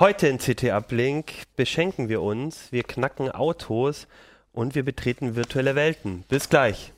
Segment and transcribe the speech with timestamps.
[0.00, 4.08] Heute in CT Uplink beschenken wir uns, wir knacken Autos
[4.50, 6.24] und wir betreten virtuelle Welten.
[6.26, 6.94] Bis gleich.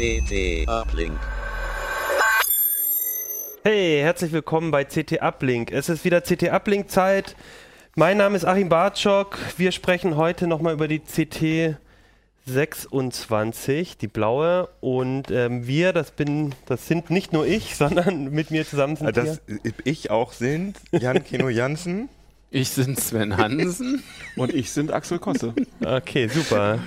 [0.00, 1.20] CT Uplink.
[3.62, 5.70] Hey, herzlich willkommen bei CT Uplink.
[5.72, 7.36] Es ist wieder CT Uplink Zeit.
[7.96, 9.36] Mein Name ist Achim Bartschok.
[9.58, 11.76] Wir sprechen heute nochmal über die CT
[12.46, 14.70] 26, die blaue.
[14.80, 19.14] Und ähm, wir, das bin, das sind nicht nur ich, sondern mit mir zusammen sind
[19.14, 19.58] Das wir.
[19.84, 22.08] ich auch sind Jan Keno Jansen.
[22.52, 24.02] Ich bin Sven Hansen.
[24.34, 25.54] Und ich sind Axel Kosse.
[25.84, 26.80] Okay, super.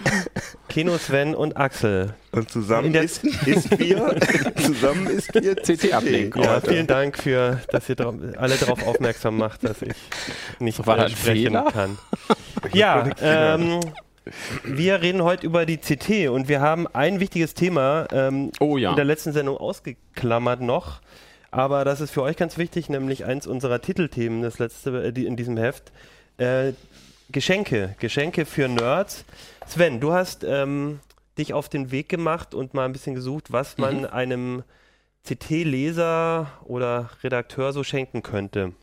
[0.67, 2.14] Keno, Sven und Axel.
[2.33, 4.17] Und zusammen ist, ist wir,
[4.58, 6.36] zusammen ist wir CT Uplink.
[6.36, 7.95] Ja, vielen Dank für, dass ihr
[8.38, 9.94] alle darauf aufmerksam macht, dass ich
[10.59, 11.72] nicht War sprechen Fehler?
[11.72, 11.98] kann.
[12.73, 13.80] Ja, ähm,
[14.66, 18.89] wir reden heute über die CT und wir haben ein wichtiges Thema ähm, Oh ja.
[18.89, 21.00] in der letzten Sendung ausgeklammert noch.
[21.54, 25.36] Aber das ist für euch ganz wichtig, nämlich eins unserer Titelthemen, das letzte äh, in
[25.36, 25.92] diesem Heft.
[26.38, 26.73] Äh,
[27.30, 29.23] Geschenke, Geschenke für Nerds.
[29.68, 31.00] Sven, du hast ähm,
[31.38, 34.06] dich auf den Weg gemacht und mal ein bisschen gesucht, was man Mhm.
[34.08, 34.64] einem
[35.28, 38.73] CT-Leser oder Redakteur so schenken könnte.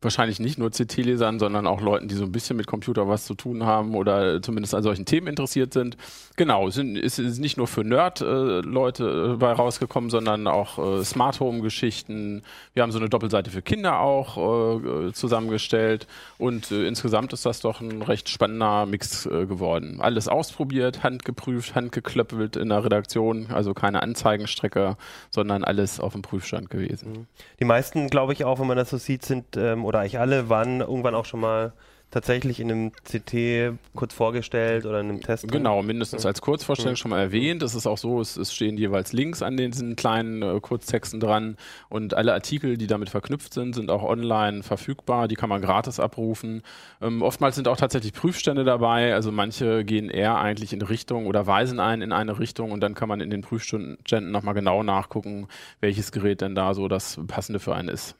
[0.00, 3.34] Wahrscheinlich nicht nur CT-Lesern, sondern auch Leuten, die so ein bisschen mit Computer was zu
[3.34, 5.96] tun haben oder zumindest an solchen Themen interessiert sind.
[6.36, 11.40] Genau, es es ist nicht nur für Nerd-Leute äh, bei rausgekommen, sondern auch äh, Smart
[11.40, 12.44] Home-Geschichten.
[12.74, 14.36] Wir haben so eine Doppelseite für Kinder auch
[14.78, 16.06] äh, zusammengestellt
[16.38, 20.00] und äh, insgesamt ist das doch ein recht spannender Mix äh, geworden.
[20.00, 24.96] Alles ausprobiert, handgeprüft, handgeklöppelt in der Redaktion, also keine Anzeigenstrecke,
[25.30, 27.26] sondern alles auf dem Prüfstand gewesen.
[27.58, 30.50] Die meisten, glaube ich, auch, wenn man das so sieht, sind, ähm, oder eigentlich alle,
[30.50, 31.72] waren irgendwann auch schon mal
[32.10, 35.50] tatsächlich in einem CT kurz vorgestellt oder in einem Test.
[35.50, 37.62] Genau, mindestens als Kurzvorstellung schon mal erwähnt.
[37.62, 41.56] Es ist auch so, es, es stehen jeweils Links an diesen kleinen äh, Kurztexten dran
[41.88, 45.26] und alle Artikel, die damit verknüpft sind, sind auch online verfügbar.
[45.26, 46.62] Die kann man gratis abrufen.
[47.00, 49.14] Ähm, oftmals sind auch tatsächlich Prüfstände dabei.
[49.14, 52.94] Also manche gehen eher eigentlich in Richtung oder weisen einen in eine Richtung und dann
[52.94, 55.48] kann man in den Prüfständen nochmal genau nachgucken,
[55.80, 58.16] welches Gerät denn da so das passende für einen ist.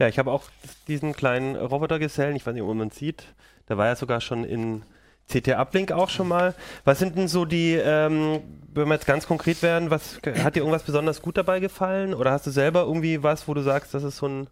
[0.00, 0.44] Ja, ich habe auch
[0.88, 3.32] diesen kleinen Robotergesellen, ich weiß nicht, ob man sieht,
[3.68, 4.82] der war ja sogar schon in
[5.30, 6.54] CT Uplink auch schon mal.
[6.84, 8.40] Was sind denn so die, ähm,
[8.72, 12.12] wenn wir jetzt ganz konkret werden, was hat dir irgendwas besonders gut dabei gefallen?
[12.12, 14.48] Oder hast du selber irgendwie was, wo du sagst, das ist so ein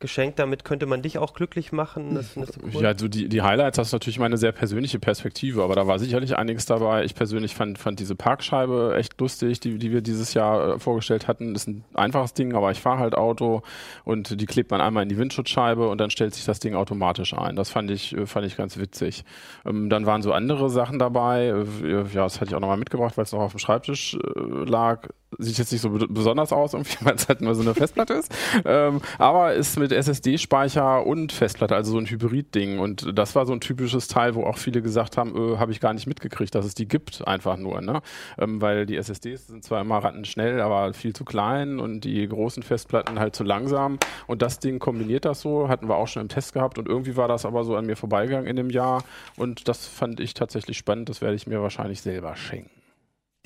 [0.00, 2.14] Geschenk, damit könnte man dich auch glücklich machen?
[2.14, 2.82] Das findest du cool?
[2.82, 6.36] Ja, so die, die Highlights hast natürlich meine sehr persönliche Perspektive, aber da war sicherlich
[6.36, 7.04] einiges dabei.
[7.04, 11.28] Ich persönlich fand, fand diese Parkscheibe echt lustig, die, die wir dieses Jahr äh, vorgestellt
[11.28, 11.54] hatten.
[11.54, 13.62] Ist ein einfaches Ding, aber ich fahre halt Auto
[14.04, 17.32] und die klebt man einmal in die Windschutzscheibe und dann stellt sich das Ding automatisch
[17.32, 17.54] ein.
[17.56, 19.24] Das fand ich, äh, fand ich ganz witzig.
[19.64, 21.46] Ähm, dann waren so andere Sachen dabei.
[21.46, 21.64] Äh,
[22.12, 24.18] Ja, das hatte ich auch nochmal mitgebracht, weil es noch auf dem Schreibtisch
[24.66, 25.08] lag.
[25.38, 28.14] Sieht jetzt nicht so be- besonders aus, irgendwie, weil es halt nur so eine Festplatte
[28.14, 28.32] ist.
[28.64, 32.78] Ähm, aber ist mit SSD-Speicher und Festplatte, also so ein Hybrid-Ding.
[32.78, 35.80] Und das war so ein typisches Teil, wo auch viele gesagt haben, äh, habe ich
[35.80, 37.80] gar nicht mitgekriegt, dass es die gibt, einfach nur.
[37.80, 38.00] Ne?
[38.38, 42.62] Ähm, weil die SSDs sind zwar immer rattenschnell, aber viel zu klein und die großen
[42.62, 43.98] Festplatten halt zu langsam.
[44.26, 46.78] Und das Ding kombiniert das so, hatten wir auch schon im Test gehabt.
[46.78, 49.04] Und irgendwie war das aber so an mir vorbeigegangen in dem Jahr.
[49.36, 51.08] Und das fand ich tatsächlich spannend.
[51.08, 52.70] Das werde ich mir wahrscheinlich selber schenken.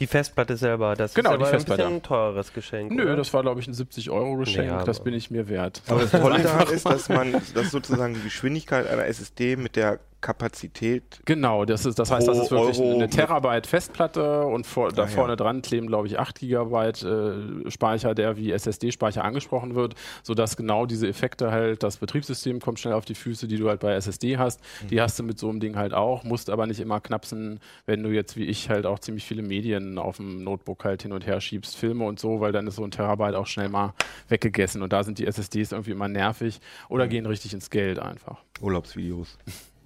[0.01, 1.83] Die Festplatte selber, das Genau, ist aber die Festplatte.
[1.83, 2.93] ein bisschen ein teures Geschenk.
[2.93, 3.17] Nö, oder?
[3.17, 4.71] das war, glaube ich, ein 70-Euro-Geschenk.
[4.79, 5.83] Nee, das bin ich mir wert.
[5.89, 9.99] Aber das Tolle daran ist, dass man, dass sozusagen die Geschwindigkeit einer SSD mit der
[10.21, 14.91] Kapazität Genau, das, ist, das heißt, das ist wirklich Euro eine Terabyte Festplatte und vor,
[14.91, 15.11] da Ah, ja.
[15.13, 20.57] vorne dran kleben, glaube ich, 8 Gigabyte äh, Speicher, der wie SSD-Speicher angesprochen wird, sodass
[20.57, 23.93] genau diese Effekte halt, das Betriebssystem kommt schnell auf die Füße, die du halt bei
[23.95, 24.61] SSD hast.
[24.83, 24.89] Mhm.
[24.89, 28.03] Die hast du mit so einem Ding halt auch, musst aber nicht immer knapsen, wenn
[28.03, 31.27] du jetzt wie ich halt auch ziemlich viele Medien auf dem Notebook halt hin und
[31.27, 33.95] her schiebst, Filme und so, weil dann ist so ein Terabyte auch schnell mal
[34.29, 37.11] weggegessen und da sind die SSDs irgendwie immer nervig oder Mhm.
[37.11, 39.39] gehen richtig ins Geld einfach, Urlaubsvideos.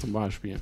[0.00, 0.60] zum Beispiel.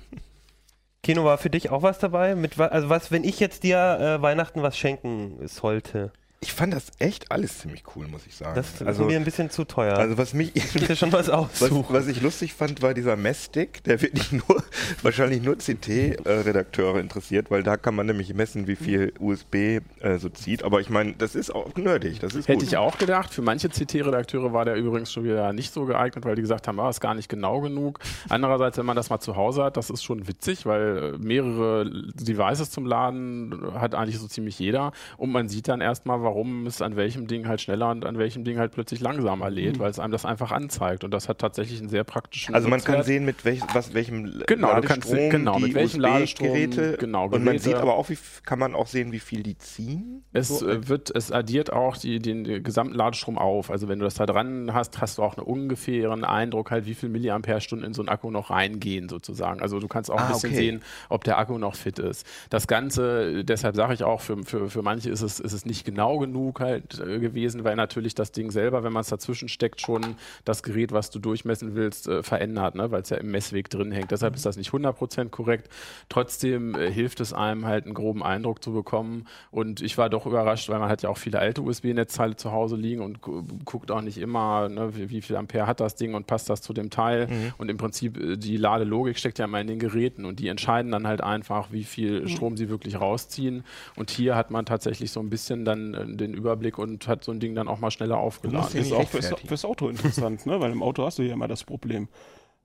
[1.03, 2.35] Kino, war für dich auch was dabei?
[2.35, 6.13] Mit, also was, wenn ich jetzt dir äh, Weihnachten was schenken sollte?
[6.45, 8.55] Ich fand das echt alles ziemlich cool, muss ich sagen.
[8.55, 9.97] Das ist also, mir ein bisschen zu teuer.
[9.97, 11.87] also was mich ich dir schon was Was, aussuchen.
[11.89, 13.83] was ich lustig fand, war dieser Messstick.
[13.85, 14.63] Der wird nicht nur,
[15.03, 20.29] wahrscheinlich nur CT-Redakteure interessiert, weil da kann man nämlich messen, wie viel USB äh, so
[20.29, 20.65] zieht.
[20.65, 22.21] Aber ich meine, das ist auch nerdig.
[22.21, 22.69] Das ist Hätte gut.
[22.69, 23.33] ich auch gedacht.
[23.33, 26.79] Für manche CT-Redakteure war der übrigens schon wieder nicht so geeignet, weil die gesagt haben,
[26.79, 28.01] ah, ist gar nicht genau genug.
[28.29, 31.91] Andererseits, wenn man das mal zu Hause hat, das ist schon witzig, weil äh, mehrere
[32.13, 34.93] Devices zum Laden hat eigentlich so ziemlich jeder.
[35.17, 36.34] Und man sieht dann erstmal, warum
[36.67, 39.91] es an welchem Ding halt schneller und an welchem Ding halt plötzlich langsamer lädt, weil
[39.91, 41.05] es einem das einfach anzeigt.
[41.05, 43.07] Und das hat tatsächlich einen sehr praktischen Also man kann Nutzwert.
[43.07, 47.25] sehen, mit welch, was, welchem Genau, kannst Ladestrom sehen- genau, mit welchem Ladestrom, USB-Geräte genau,
[47.25, 47.63] und man Geräte.
[47.65, 50.25] sieht aber auch, wie kann man auch sehen, wie viel die ziehen.
[50.33, 53.71] Es So, äh, wird, es addiert auch die, den gesamten Ladestrom auf.
[53.71, 56.95] Also wenn du das da dran hast, hast du auch einen ungefähren Eindruck halt, wie
[56.95, 59.61] viel Milliampere-Stunden in so einen Akku noch reingehen sozusagen.
[59.61, 60.57] Also du kannst auch ein Ah, bisschen okay.
[60.59, 62.27] sehen, ob der Akku noch fit ist.
[62.51, 65.85] Das Ganze, deshalb sage ich auch, für, für, für manche ist es, ist es nicht
[65.85, 69.81] genau genug halt äh, gewesen, weil natürlich das Ding selber, wenn man es dazwischen steckt,
[69.81, 72.91] schon das Gerät, was du durchmessen willst, äh, verändert, ne?
[72.91, 74.11] weil es ja im Messweg drin hängt.
[74.11, 75.69] Deshalb ist das nicht 100% korrekt.
[76.09, 79.27] Trotzdem äh, hilft es einem halt einen groben Eindruck zu bekommen.
[79.51, 82.77] Und ich war doch überrascht, weil man hat ja auch viele alte USB-Netzteile zu Hause
[82.77, 86.15] liegen und gu guckt auch nicht immer, ne, wie, wie viel Ampere hat das Ding
[86.15, 87.29] und passt das zu dem Teil.
[87.59, 90.91] Und im Prinzip äh, die Ladelogik steckt ja immer in den Geräten und die entscheiden
[90.91, 93.65] dann halt einfach, wie viel Strom sie wirklich rausziehen.
[93.97, 97.33] Und hier hat man tatsächlich so ein bisschen dann äh, den Überblick und hat so
[97.33, 98.79] ein Ding dann auch mal schneller aufgeladen.
[98.79, 100.61] ist auch fürs, fürs Auto interessant, ne?
[100.61, 102.09] weil im Auto hast du ja immer das Problem.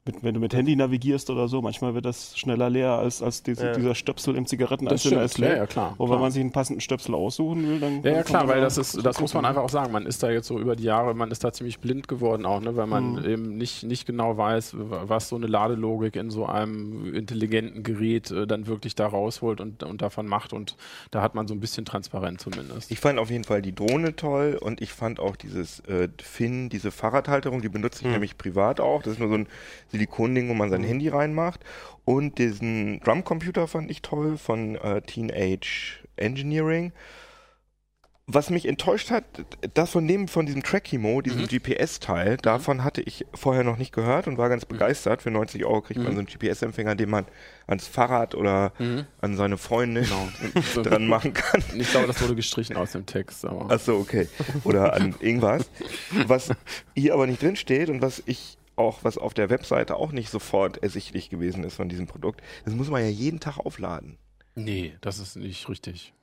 [0.10, 3.44] Mit, wenn du mit Handy navigierst oder so, manchmal wird das schneller leer als, als
[3.44, 3.74] diese, Ja.
[3.74, 5.50] dieser Stöpsel im Zigarettenanzünder ist leer.
[5.52, 6.10] ja, ja, klar, Und klar.
[6.18, 8.02] wenn man sich einen passenden Stöpsel aussuchen will, dann.
[8.02, 9.92] Ja, ja klar, weil da das ist, das muss man einfach auch sagen.
[9.92, 12.60] Man ist da jetzt so über die Jahre, man ist da ziemlich blind geworden auch,
[12.62, 13.26] ne, weil man Mhm.
[13.26, 18.48] eben nicht, nicht genau weiß, was so eine Ladelogik in so einem intelligenten Gerät äh,
[18.48, 20.54] dann wirklich da rausholt und, und davon macht.
[20.54, 20.76] Und
[21.12, 22.90] da hat man so ein bisschen transparent zumindest.
[22.92, 26.70] Ich fand auf jeden Fall die Drohne toll und ich fand auch dieses äh, Finn,
[26.70, 28.14] diese Fahrradhalterung, die benutze ich Hm.
[28.14, 29.04] nämlich privat auch.
[29.04, 29.48] Das ist nur so ein
[30.00, 31.60] Silikonding, wo man sein Handy reinmacht.
[32.06, 36.92] Und diesen Drumcomputer fand ich toll von äh, Teenage Engineering.
[38.32, 39.24] Was mich enttäuscht hat,
[39.74, 44.28] das von dem, von diesem Trackimo, diesem GPS-Teil, davon hatte ich vorher noch nicht gehört
[44.28, 45.24] und war ganz begeistert.
[45.24, 47.26] Für 90 Euro kriegt man so einen GPS-Empfänger, den man
[47.66, 48.72] ans Fahrrad oder
[49.20, 50.84] an seine Freundin Genau.
[50.84, 51.64] dran machen kann.
[51.76, 53.46] Ich glaube, das wurde gestrichen aus dem Text.
[53.46, 54.28] Aber Ach so, okay.
[54.64, 55.68] Oder an irgendwas.
[56.28, 56.52] Was
[56.96, 60.30] hier aber nicht drin steht und was ich auch, was auf der Webseite auch nicht
[60.30, 64.18] sofort ersichtlich gewesen ist von diesem Produkt, das muss man ja jeden Tag aufladen.
[64.56, 66.14] nee, das ist nicht richtig.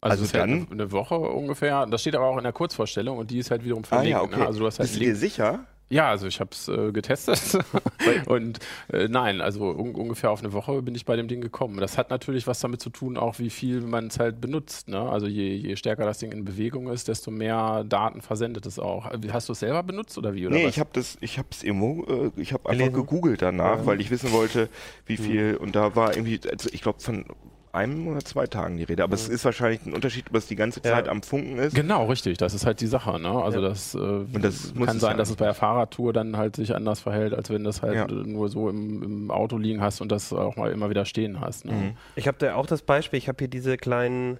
[0.00, 1.86] Also es ist halt dann- eine, Woche ungefähr.
[1.86, 4.36] Das steht aber auch in der Kurzvorstellung und die ist halt wiederum verlinkt.
[4.36, 4.46] Ne?
[4.46, 5.64] Also du hast halt Link- dir sicher?
[5.90, 7.58] Ja, also ich habe es äh, getestet
[8.26, 8.58] und
[8.92, 11.78] äh, nein, also un ungefähr auf eine Woche bin ich bei dem Ding gekommen.
[11.78, 14.88] Das hat natürlich was damit zu tun, auch wie viel man es halt benutzt.
[14.88, 14.98] Ne?
[14.98, 19.10] Also je, je stärker das Ding in Bewegung ist, desto mehr Daten versendet es auch.
[19.12, 20.46] Äh, Hast du es selber benutzt oder wie?
[20.46, 20.70] Oder nee, was?
[20.74, 22.94] ich habe das, ich habe es irgendwo, äh, ich habe einfach Gelesen?
[23.06, 23.86] gegoogelt danach, Ja.
[23.86, 24.68] weil ich wissen wollte,
[25.06, 25.22] wie Mhm.
[25.22, 27.26] viel, und da war irgendwie, also ich glaube von
[27.74, 30.56] einem oder zwei Tagen die Rede, aber es ist wahrscheinlich ein Unterschied, ob es die
[30.56, 30.92] ganze Ja.
[30.92, 31.74] Zeit am Funken ist.
[31.74, 32.38] Genau, richtig.
[32.38, 33.18] Das ist halt die Sache.
[33.20, 33.28] Ne?
[33.30, 33.68] Also Ja.
[33.68, 33.98] das, äh,
[34.40, 37.34] das muss kann sein, ja dass es bei der Fahrradtour dann halt sich anders verhält,
[37.34, 38.06] als wenn du das halt Ja.
[38.06, 41.64] nur so im, im Auto liegen hast und das auch mal immer wieder stehen hast.
[41.64, 41.72] Ne?
[41.72, 41.92] Mhm.
[42.16, 44.38] Ich habe da auch das Beispiel, ich habe hier diese kleinen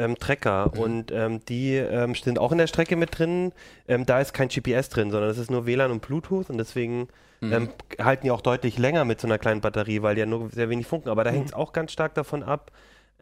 [0.00, 0.80] ähm, Trecker Mhm.
[0.80, 3.52] und ähm, die ähm, sind auch in der Strecke mit drin.
[3.86, 7.08] Ähm, da ist kein GPS drin, sondern es ist nur WLAN und Bluetooth und deswegen
[7.42, 7.52] Mhm.
[7.52, 10.50] ähm, halten die auch deutlich länger mit so einer kleinen Batterie, weil die ja nur
[10.50, 11.08] sehr wenig funken.
[11.08, 12.70] Aber da hängt es auch ganz stark davon ab,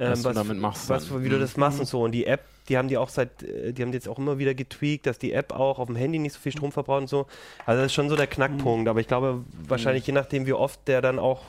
[0.00, 1.40] ähm, Was du damit machst was, wie du Mhm.
[1.40, 2.02] das machst und so.
[2.02, 4.38] Und die App, die haben die auch seit, äh, die haben die jetzt auch immer
[4.38, 7.06] wieder getweakt, dass die App auch auf dem Handy nicht so viel Strom verbraucht und
[7.08, 7.26] so.
[7.66, 8.88] Also das ist schon so der Knackpunkt.
[8.88, 11.42] Aber ich glaube, wahrscheinlich je nachdem, wie oft der dann auch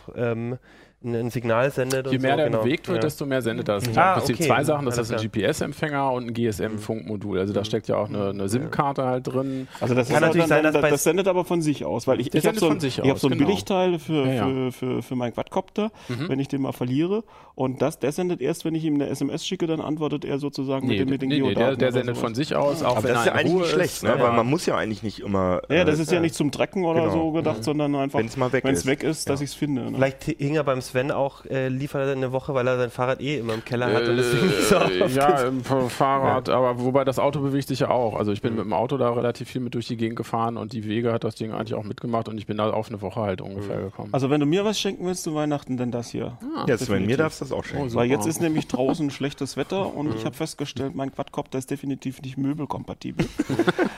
[1.03, 2.37] ein, Signal sendet Je und mehr so.
[2.37, 2.61] der genau.
[2.63, 3.01] bewegt wird, Ja.
[3.01, 3.75] desto mehr sendet er.
[3.75, 4.45] Das sind Ah, im Prinzip okay.
[4.47, 4.85] zwei Sachen.
[4.85, 7.39] Das Alles ist ein GPS-Empfänger und ein GSM-Funkmodul.
[7.39, 9.67] Also da steckt ja auch eine, eine SIM-Karte halt drin.
[9.79, 12.07] Also das, Kann ist natürlich dann, sein, dass bei- das sendet aber von sich aus,
[12.07, 13.45] weil ich, ich habe sendet so, ein, von sich ich hab so ein genau.
[13.47, 14.45] Billigteil für, Ja, ja.
[14.45, 16.29] Für, für, für meinen Quadcopter, Mhm.
[16.29, 17.23] wenn ich den mal verliere.
[17.55, 20.87] Und das, der sendet erst, wenn ich ihm eine SMS schicke, dann antwortet er sozusagen
[20.87, 22.97] Nee, mit, den- mit den nee, nee, der, Geodaten der sendet von sich aus, auch
[22.97, 24.15] Aber wenn das ist ja eigentlich nicht schlecht, ist, ne?
[24.19, 25.61] weil man muss ja eigentlich nicht immer.
[25.69, 27.13] Ja, das äh, ist ja nicht zum Tracken oder Genau.
[27.13, 28.79] so gedacht, sondern einfach, Wenn es mal weg wenn ist.
[28.81, 29.83] es weg ist, dass ich es finde.
[29.83, 29.91] Ne?
[29.95, 33.21] Vielleicht hing er beim Sven auch, äh, liefert er eine Woche, weil er sein Fahrrad
[33.21, 37.03] eh immer im Keller hat und deswegen so Äh, oft ja, im Fahrrad, aber wobei
[37.03, 38.15] das Auto bewegt sich ja auch.
[38.15, 40.73] Also ich bin mit dem Auto da relativ viel mit durch die Gegend gefahren und
[40.73, 43.21] die Wege hat das Ding eigentlich auch mitgemacht und ich bin da auf eine Woche
[43.21, 44.09] halt ungefähr gekommen.
[44.11, 46.37] Also wenn du mir was schenken willst zu Weihnachten, dann das hier.
[46.67, 47.85] Ja, Sven, mir darfst du das auch schenken.
[47.85, 47.99] Oh, so.
[47.99, 52.21] Weil jetzt ist nämlich draußen schlechtes Wetter und ich habe festgestellt, mein Quadcopter ist definitiv
[52.21, 53.25] nicht möbelkompatibel.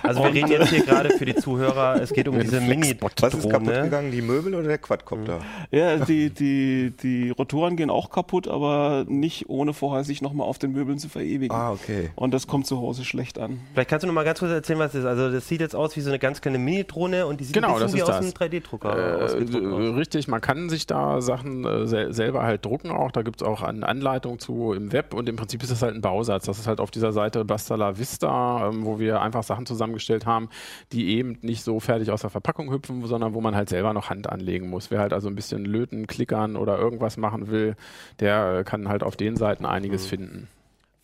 [0.03, 2.95] Also wir reden jetzt hier gerade für die Zuhörer, es geht um diese einem mini
[3.00, 5.39] Was ist kaputt gegangen, die Möbel oder der Quadcopter?
[5.69, 10.47] Ja, die, die, die, die Rotoren gehen auch kaputt, aber nicht ohne vorher sich nochmal
[10.47, 11.55] auf den Möbeln zu verewigen.
[11.55, 12.09] Ah, okay.
[12.15, 13.59] Und das kommt zu Hause schlecht an.
[13.73, 15.05] Vielleicht kannst du noch mal ganz kurz erzählen, was das ist.
[15.07, 17.69] Also das sieht jetzt aus wie so eine ganz kleine Mini-Drohne und die sieht Genau,
[17.69, 18.41] ein bisschen das wie ist aus das.
[18.41, 19.95] einem 3D-Drucker Äh, äh, aus.
[19.97, 23.11] richtig, man kann sich da Sachen äh, sel selber halt drucken auch.
[23.11, 25.95] Da gibt es auch eine Anleitung zu im Web und im Prinzip ist das halt
[25.95, 26.45] ein Bausatz.
[26.45, 30.25] Das ist halt auf dieser Seite Basta la Vista, ähm, wo wir einfach Sachen zusammengestellt
[30.25, 30.50] haben,
[30.91, 34.09] die eben nicht so fertig aus der Verpackung hüpfen, sondern wo man halt selber noch
[34.09, 34.91] Hand anlegen muss.
[34.91, 37.75] Wer halt also ein bisschen löten, klickern oder irgendwas machen will,
[38.19, 40.47] der äh, kann halt auf den Seiten einiges finden.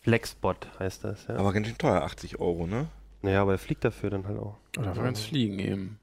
[0.00, 1.36] Flexbot heißt das, ja.
[1.36, 2.86] Aber ganz schön teuer, 80 Euro, ne?
[3.22, 4.56] naja, aber er fliegt dafür dann halt auch.
[4.78, 5.98] Oder wir ganz fliegen eben.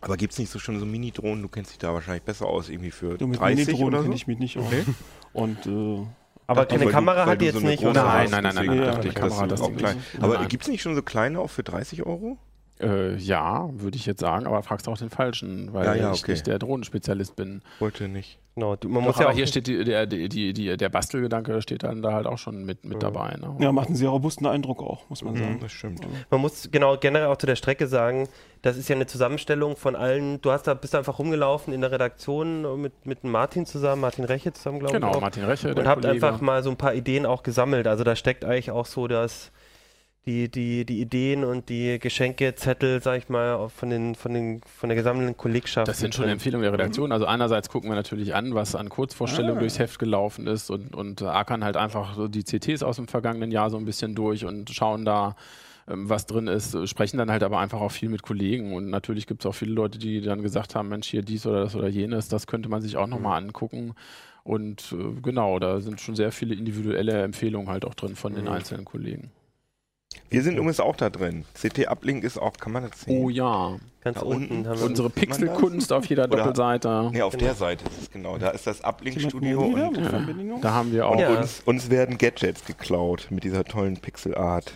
[0.00, 1.42] Aber gibt's nicht so schon so Mini-Drohnen?
[1.42, 4.02] Du kennst dich da wahrscheinlich besser aus, irgendwie für Du, mit 30 Mini-Drohnen oder so?
[4.04, 4.66] kenne ich mich nicht aus.
[4.66, 4.84] Okay.
[5.32, 6.06] Und äh,
[6.46, 8.04] Aber keine Kamera hat die jetzt so nicht, oder?
[8.04, 9.96] Nein, nein, nein, nein, dachte nein, ich, die Kamera hat das auch klein.
[9.96, 10.22] nicht.
[10.22, 10.48] Aber Nein.
[10.48, 12.36] gibt's nicht schon so kleine auch für 30 Euro?
[12.80, 16.22] Äh, ja, würde ich jetzt sagen, aber fragst auch den Falschen, weil Ja, ja, ich
[16.22, 16.32] okay.
[16.32, 17.62] nicht der Drohnenspezialist bin.
[17.78, 18.38] Wollte nicht.
[18.56, 20.88] Genau, du, man Doch, muss ja aber auch hier steht die, der, die, die, der
[20.88, 23.10] Bastelgedanke steht dann da halt auch schon mit, mit Ja.
[23.10, 23.36] dabei.
[23.36, 23.56] Ne?
[23.58, 25.58] ja, macht einen sehr robusten Eindruck auch, muss man sagen.
[25.60, 26.00] Das stimmt.
[26.30, 28.28] Man muss genau generell auch zu der Strecke sagen,
[28.62, 30.40] das ist ja eine Zusammenstellung von allen.
[30.40, 34.24] Du hast da bist da einfach rumgelaufen in der Redaktion mit, mit Martin zusammen, Martin
[34.24, 35.02] Reche zusammen, glaube ich.
[35.02, 35.20] Genau.
[35.20, 36.24] Martin Reche, und habt Kollege.
[36.26, 37.86] einfach mal so ein paar Ideen auch gesammelt.
[37.88, 39.50] Also da steckt eigentlich auch so das
[40.26, 44.88] die, die, die Ideen und die Geschenkezettel, sag ich mal, von den, von den, von
[44.88, 45.86] der gesamten Kollegschaft.
[45.88, 46.28] Das sind schon.
[46.28, 47.12] Empfehlungen der Redaktion.
[47.12, 49.60] Also einerseits gucken wir natürlich an, was an Kurzvorstellungen Ah.
[49.60, 53.50] durchs Heft gelaufen ist und, und ackern halt einfach so die CTs aus dem vergangenen
[53.50, 55.36] Jahr so ein bisschen durch und schauen da,
[55.88, 59.26] ähm, was drin ist, sprechen dann halt aber einfach auch viel mit Kollegen und natürlich
[59.26, 61.88] gibt es auch viele Leute, die dann gesagt haben, Mensch, hier dies oder das oder
[61.88, 63.94] jenes, das könnte man sich auch nochmal angucken.
[64.42, 68.44] Und äh, genau, da sind schon sehr viele individuelle Empfehlungen halt auch drin von den
[68.44, 68.50] Mhm.
[68.52, 69.30] einzelnen Kollegen.
[70.34, 71.44] Wir sind übrigens auch da drin.
[71.54, 73.22] CT-Uplink ist auch, kann man das sehen?
[73.24, 75.08] Oh ja, Ganz Da unten, haben wir unsere?
[75.08, 77.08] Pixelkunst auf jeder Oder- Doppelseite.
[77.10, 78.36] Ne, auf der Seite ist es genau.
[78.36, 80.58] Da ist das Uplink-Studio und Ja.
[80.60, 81.38] Da haben wir auch Ja.
[81.38, 84.72] uns, uns werden Gadgets geklaut mit dieser tollen Pixel-Art.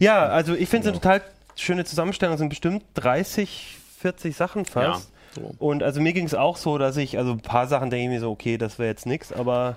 [0.00, 1.10] Ja, also ich finde es Genau.
[1.12, 2.34] eine total schöne Zusammenstellung.
[2.34, 5.10] Es sind bestimmt 30, 40 Sachen fast.
[5.34, 5.52] so.
[5.58, 8.10] Und also mir ging es auch so, dass ich, also ein paar Sachen denke ich
[8.10, 9.76] mir so, okay, das wäre jetzt nichts, aber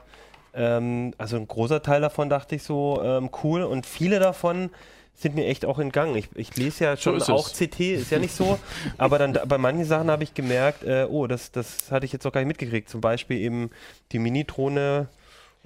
[0.58, 3.64] ähm, also ein großer Teil davon dachte ich so, ähm, cool.
[3.64, 4.72] Und viele davon
[5.14, 6.16] sind mir echt auch entgangen.
[6.16, 7.54] Ich, ich lese ja schon ist auch es.
[7.54, 8.60] CT, ist ja nicht so,
[8.98, 12.26] aber dann bei manchen Sachen habe ich gemerkt, äh, oh, das, das hatte ich jetzt
[12.26, 12.90] auch gar nicht mitgekriegt.
[12.90, 13.72] Zum Beispiel eben
[14.12, 15.08] die Mini-Drohne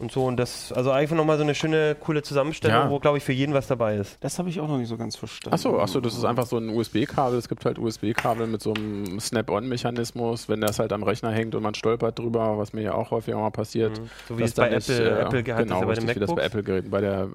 [0.02, 0.26] und so.
[0.26, 2.90] Und das, also einfach nochmal so eine schöne, coole Zusammenstellung, Ja.
[2.90, 4.18] wo, glaube ich, für jeden was dabei ist.
[4.22, 5.54] Das habe ich auch noch nicht so ganz verstanden.
[5.54, 7.38] Achso, achso, das ist einfach so ein USB-Kabel.
[7.38, 11.64] Es gibt halt USB-Kabel mit so einem Snap-on-Mechanismus, wenn das halt am Rechner hängt und
[11.64, 14.00] man stolpert drüber, was mir ja auch häufiger mal passiert.
[14.00, 14.10] Mhm.
[14.28, 16.16] So wie es bei nicht, Apple, äh, Apple gehabt genau, ist, ja bei den richtig,
[16.16, 16.42] wie das bei.
[16.44, 17.28] Apple-Geräten, bei der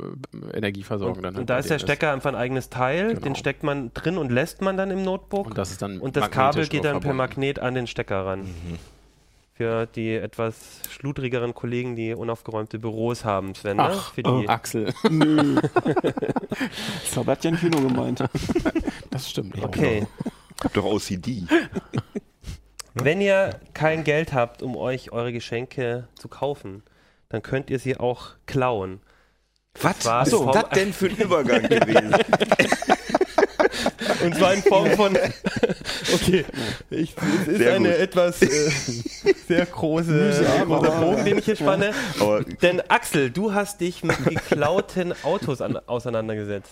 [0.52, 1.32] äh, Energieversorgung Und, dann.
[1.34, 3.20] und halt da bei ist der Stecker einfach ein eigenes Teil, Genau.
[3.20, 5.46] den steckt man drin und lässt man dann im Notebook.
[5.46, 7.14] Und das ist dann Und das Kabel geht dann per.
[7.14, 8.40] Magnet an den Stecker ran.
[8.40, 8.78] Mhm.
[9.56, 13.78] Für die etwas schludrigeren Kollegen, die unaufgeräumte Büros haben, Sven.
[13.78, 13.84] ne?
[13.84, 14.48] Ach, Für die.
[14.48, 14.92] Axel.
[15.08, 15.58] Nö.
[17.14, 18.22] das hat Jan Kino gemeint.
[19.10, 19.62] Das stimmt.
[19.62, 20.06] Okay.
[20.62, 21.44] Hab doch OCD.
[22.94, 26.82] Wenn ihr kein Geld habt, um euch eure Geschenke zu kaufen,
[27.30, 29.00] dann könnt ihr sie auch klauen.
[29.80, 32.14] Was war ist Form- das denn für ein Übergang gewesen?
[34.26, 35.16] Und zwar in Form von.
[36.14, 36.44] Okay,
[36.90, 37.98] ich, es ist Sehr eine gut.
[37.98, 38.46] etwas äh,
[39.48, 41.90] sehr große großer Bogen, den ich hier spanne.
[42.20, 46.70] Aber Denn Axel, du hast dich mit geklauten Autos an, auseinandergesetzt.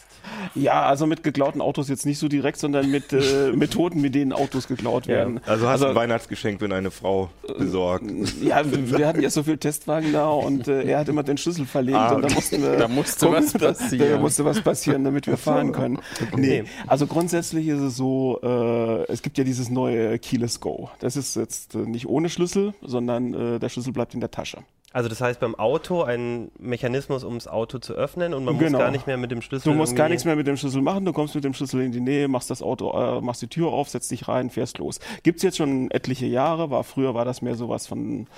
[0.54, 4.32] Ja, also mit geklauten Autos jetzt nicht so direkt, sondern mit äh, Methoden, mit denen
[4.32, 5.14] Autos geklaut Ja.
[5.16, 5.40] werden.
[5.46, 8.04] also hast du ein Also- Weihnachtsgeschenk für eine Frau besorgt.
[8.42, 11.66] Ja, wir hatten ja so viel Testwagen da und äh, er hat immer den Schlüssel
[11.66, 12.34] verlegt Ah, und da okay.
[12.36, 14.10] mussten wir Da musste gucken, was da- passieren.
[14.10, 15.98] Da musste was passieren, damit wir fahren können.
[16.36, 20.88] Nee, also grundsätzlich ist es so, äh, es gibt ja dieses neue Keyless Go.
[21.00, 24.58] Das ist jetzt äh, nicht ohne Schlüssel, sondern äh, der Schlüssel bleibt in der Tasche.
[24.92, 28.78] Also das heißt beim Auto ein Mechanismus, um das Auto zu öffnen und man Genau.
[28.78, 29.72] muss gar nicht mehr mit dem Schlüssel.
[29.72, 31.90] Du musst gar nichts mehr mit dem Schlüssel machen, du kommst mit dem Schlüssel in
[31.90, 35.00] die Nähe, machst das Auto, äh, machst die Tür auf, setzt dich rein, fährst los.
[35.24, 38.28] Gibt's jetzt schon etliche Jahre, war früher war das mehr sowas von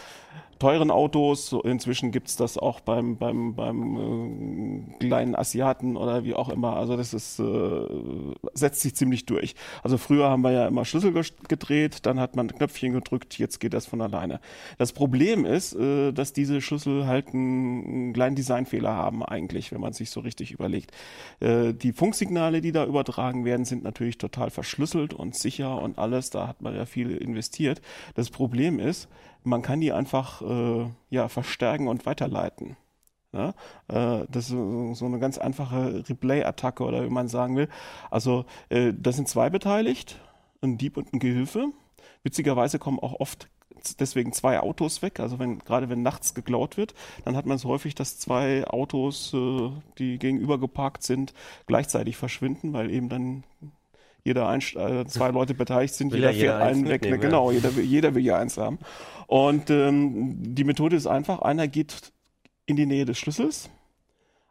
[0.59, 6.49] teuren Autos, inzwischen gibt's das auch beim beim beim äh, kleinen Asiaten oder wie auch
[6.49, 6.77] immer.
[6.77, 7.87] Also das ist äh,
[8.55, 9.55] setzt sich ziemlich durch.
[9.83, 11.13] Also früher haben wir ja immer Schlüssel
[11.49, 14.41] gedreht, dann hat man Knöpfchen gedrückt, jetzt geht das von alleine.
[14.79, 19.81] Das Problem ist, äh, dass diese Schlüssel halt einen, einen kleinen Designfehler haben eigentlich, wenn
[19.81, 20.93] man sich so richtig überlegt.
[21.41, 26.31] Äh, die Funksignale, die da übertragen werden, sind natürlich total verschlüsselt und sicher und alles.
[26.31, 27.81] Da hat man ja viel investiert.
[28.15, 29.09] Das Problem ist,
[29.47, 32.77] man kann die einfach äh, ja verstärken und weiterleiten.
[33.33, 33.51] Ja,
[33.89, 37.69] äh, das ist so eine ganz einfache Replay-Attacke oder wie man sagen will.
[38.11, 40.21] Also äh, da sind zwei beteiligt,
[40.63, 41.69] ein Dieb und ein Gehilfe.
[42.23, 43.49] Witzigerweise kommen auch oft
[44.01, 45.21] deswegen zwei Autos weg.
[45.21, 49.33] Also wenn gerade wenn nachts geklaut wird, dann hat man es häufig, dass zwei Autos,
[49.35, 51.35] äh, die gegenüber geparkt sind,
[51.67, 53.45] gleichzeitig verschwinden, weil eben dann
[54.27, 57.03] jeder ein, äh, zwei Leute beteiligt sind, jeder jeder fährt einen weg.
[57.03, 58.79] mitnehmen, genau, jeder, will- jeder will ja eins haben.
[59.27, 62.13] Und ähm, die Methode ist einfach, einer geht
[62.67, 63.71] in die Nähe des Schlüssels.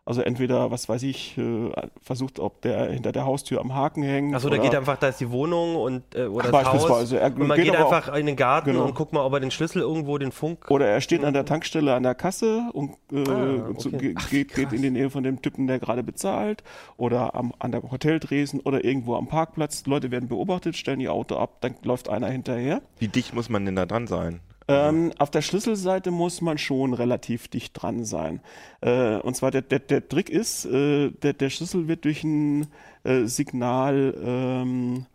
[0.07, 4.35] Also entweder, was weiß ich, äh, versucht, ob der hinter der Haustür am Haken hängt.
[4.35, 6.73] Achso, der oder- geht einfach, da ist die Wohnung und äh, oder das Haus.
[6.73, 7.19] Beispielsweise.
[7.19, 8.85] Er Und man geht geht, aber auch- einfach in den Garten Genau.
[8.85, 10.69] und guckt mal, ob er den Schlüssel irgendwo, den Funk.
[10.69, 14.13] Oder er steht an der Tankstelle an der Kasse und äh, Ah, zu, okay.
[14.13, 16.63] ge- geht, geht in die Nähe von dem Typen, der gerade bezahlt.
[16.97, 19.87] Oder am, an der Hoteldresen oder irgendwo am Parkplatz.
[19.87, 22.83] Leute werden beobachtet, stellen ihr Auto ab, dann läuft einer hinterher.
[22.99, 24.39] Wie dicht muss man denn da dran sein?
[24.67, 28.41] Ähm, auf der Schlüsselseite muss man schon relativ dicht dran sein.
[28.81, 32.67] Äh, und zwar der, der, der Trick ist, äh, der, der Schlüssel wird durch ein
[33.03, 35.05] äh, Signal ähm,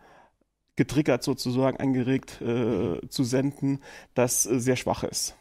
[0.76, 3.80] getriggert sozusagen, angeregt äh, zu senden,
[4.14, 5.36] das äh, sehr schwach ist.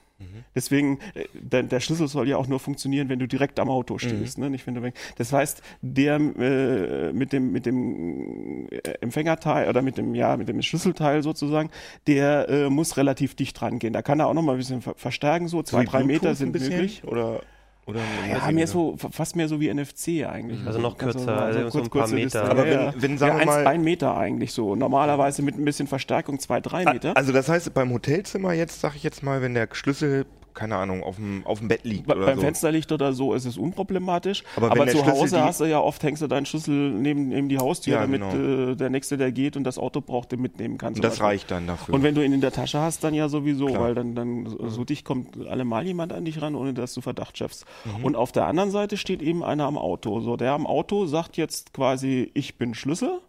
[0.56, 3.98] Deswegen, äh, der, der Schlüssel soll ja auch nur funktionieren, wenn du direkt am Auto
[3.98, 4.50] stehst, ne?
[4.50, 4.92] nicht wenn du.
[5.18, 10.48] Das heißt, der äh, mit dem mit dem äh, Empfängerteil oder mit dem ja mit
[10.48, 11.70] dem Schlüsselteil sozusagen,
[12.08, 13.94] der äh, muss relativ dicht dran gehen.
[13.94, 16.38] Da kann er auch noch mal ein bisschen ver verstärken, so zwei drei Meter Bluetooth
[16.38, 17.04] sind möglich.
[17.06, 17.42] Oder,
[17.90, 20.66] oder Ja, mehr so, fast mehr so wie NFC eigentlich.
[20.66, 22.24] Also noch kürzer, also so ein paar Meter.
[22.24, 22.50] Distanz.
[22.50, 22.94] Aber ja, wenn- ja.
[22.98, 24.76] wenn, sagen ja, wir eins, mal- ein Meter eigentlich so.
[24.76, 27.16] Normalerweise mit ein bisschen Verstärkung zwei, drei Meter.
[27.18, 31.04] Also das heißt, beim Hotelzimmer jetzt, sag ich jetzt mal, wenn der Schlüssel, keine Ahnung,
[31.04, 32.42] auf dem, auf dem Bett liegt Be- oder Beim so.
[32.42, 34.44] Fensterlicht oder so ist es unproblematisch.
[34.56, 37.58] Aber Aber, zu Hause hast du ja oft, hängst du deinen Schlüssel neben, neben die
[37.58, 38.72] Haustür, Ja, damit genau.
[38.72, 40.94] äh, der Nächste, der geht und das Auto braucht, den mitnehmen kann.
[40.94, 41.26] Und das Beispiel.
[41.28, 41.94] reicht dann dafür.
[41.96, 43.82] Und wenn du ihn in der Tasche hast, dann ja sowieso, Klar.
[43.82, 47.38] weil dann, dann so- dicht kommt allemal jemand an dich ran, ohne dass du Verdacht
[47.38, 47.66] schaffst.
[47.86, 48.06] Mhm.
[48.06, 50.20] Und auf der anderen Seite steht eben einer am Auto.
[50.22, 53.20] So, der am Auto sagt jetzt quasi, ich bin Schlüssel.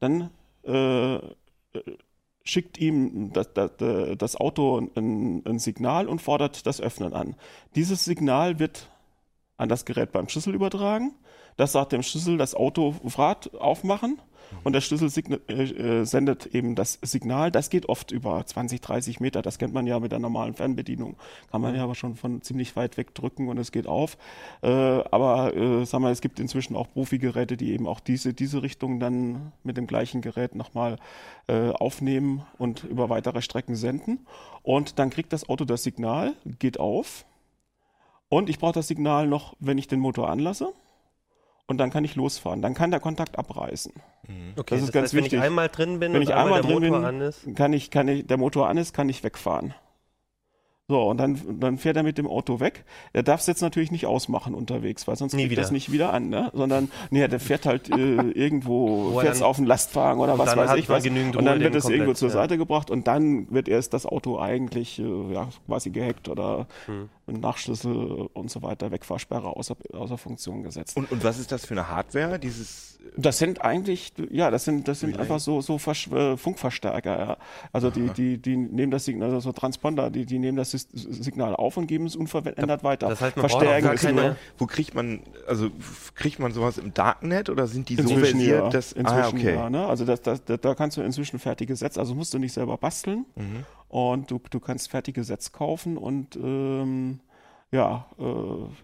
[0.00, 0.30] Dann
[0.66, 1.20] äh, äh,
[2.48, 3.72] schickt ihm das, das,
[4.16, 7.36] das Auto ein, ein Signal und fordert das Öffnen an.
[7.74, 8.88] Dieses Signal wird
[9.58, 11.14] an das Gerät beim Schlüssel übertragen.
[11.56, 14.20] Das sagt dem Schlüssel, das Auto Fahrt aufmachen.
[14.64, 15.10] Und der Schlüssel
[15.48, 17.50] äh, äh, sendet eben das Signal.
[17.50, 19.42] Das geht oft über 20, 30 Meter.
[19.42, 21.16] Das kennt man ja mit der normalen Fernbedienung.
[21.50, 24.16] Kann man ja aber schon von ziemlich weit weg drücken und es geht auf.
[24.62, 28.62] Äh, aber äh, sag mal, es gibt inzwischen auch Profi-Geräte, die eben auch diese, diese
[28.62, 30.96] Richtung dann mit dem gleichen Gerät nochmal
[31.46, 34.26] äh, aufnehmen und über weitere Strecken senden.
[34.62, 37.24] Und dann kriegt das Auto das Signal, geht auf.
[38.28, 40.72] Und ich brauche das Signal noch, wenn ich den Motor anlasse.
[41.68, 42.62] Und dann kann ich losfahren.
[42.62, 43.92] Dann kann der Kontakt abreißen.
[44.56, 45.38] Okay, Das ist ganz heißt, wenn wichtig.
[45.38, 47.54] ich einmal drin bin Wenn und ich einmal der drin Motor bin, an ist.
[47.54, 49.74] Kann ich, kann ich, der Motor an ist, kann ich wegfahren.
[50.90, 52.82] So, und dann, dann fährt er mit dem Auto weg.
[53.12, 55.54] Er darf es jetzt natürlich nicht ausmachen unterwegs, weil sonst wieder.
[55.60, 56.50] das nicht wieder an, ne?
[56.54, 57.94] Sondern, nee, der fährt halt äh,
[58.30, 61.04] irgendwo, Wo fährt's dann- auf den Lastwagen oder was weiß ich was.
[61.04, 62.32] genügend Und dann wird es irgendwo zur ja.
[62.34, 65.02] Seite gebracht und dann wird erst das Auto eigentlich, äh,
[65.34, 67.10] ja, quasi gehackt oder Hm.
[67.26, 70.96] mit Nachschlüssel und so weiter, Wegfahrsperre außer, außer Funktion gesetzt.
[70.96, 72.38] und, und was ist das für eine Hardware?
[72.38, 77.18] Dieses Das sind eigentlich, ja, das sind, das sind einfach so, so Versch äh, Funkverstärker,
[77.18, 77.36] ja.
[77.74, 81.54] Also die, die, die nehmen das Signal, also so Transponder, die, die nehmen das Signal
[81.56, 83.08] auf und geben es unverändert weiter.
[83.08, 85.70] das heißt, man braucht Verstärken es keine- wo kriegt man, also
[86.14, 88.68] kriegt man sowas im Darknet oder sind die so Inzwischen versiert, ja.
[88.70, 89.54] dass inzwischen ah, okay.
[89.54, 89.86] ja, ne?
[89.86, 92.76] Also das, das, da da kannst du inzwischen fertige Sätze, also musst du nicht selber
[92.76, 93.64] basteln Mhm.
[93.88, 97.20] und du, du kannst fertige Sätze kaufen und ähm,
[97.70, 98.22] ja, äh,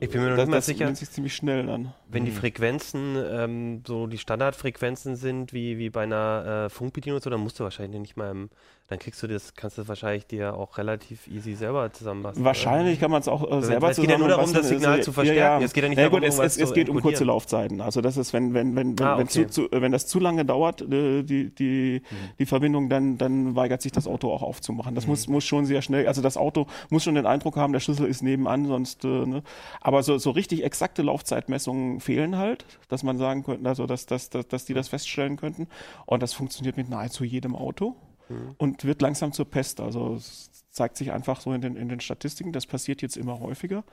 [0.00, 0.94] Ich bin mir noch das, nicht mal das sicher.
[0.94, 1.94] sich ziemlich schnell dann.
[2.07, 2.37] Wenn die Mhm.
[2.37, 7.40] Frequenzen ähm, so die Standardfrequenzen sind, wie, wie bei einer äh, Funkbedienung, und so, dann
[7.40, 8.50] musst du wahrscheinlich nicht mal im,
[8.88, 12.44] dann kriegst du das, kannst du wahrscheinlich dir auch relativ easy selber zusammenbasteln.
[12.44, 14.79] Wahrscheinlich kann man es auch äh, selber es geht ja nur darum, das zusammenbasteln.
[14.81, 15.64] Signal Also, zu verstärken.
[15.64, 17.25] Es geht ja nicht ja, darum, gut, es, es, es geht um kurze.
[17.25, 17.81] Laufzeiten.
[17.81, 19.47] Also das ist, wenn, wenn, wenn, wenn, Ah, wenn, okay.
[19.47, 22.16] zu, zu, wenn das zu lange dauert, äh, die, die, Mhm.
[22.38, 24.92] die Verbindung, dann, dann weigert sich das Auto auch aufzumachen.
[24.92, 24.97] Mhm.
[24.97, 27.81] Das muss, muss schon sehr schnell, also das Auto muss schon den Eindruck haben, der
[27.81, 29.42] Schlüssel ist nebenan, sonst, äh, ne?
[29.81, 34.29] Aber so, so richtig exakte Laufzeitmessungen fehlen halt, dass man sagen könnte, also dass, dass,
[34.29, 35.68] dass, dass die das feststellen könnten.
[36.05, 37.97] Und das funktioniert mit nahezu jedem Auto
[38.29, 38.55] Mhm.
[38.59, 39.81] und wird langsam zur Pest.
[39.81, 43.41] Also es zeigt sich einfach so in den, in den Statistiken, das passiert jetzt immer
[43.41, 43.85] häufiger.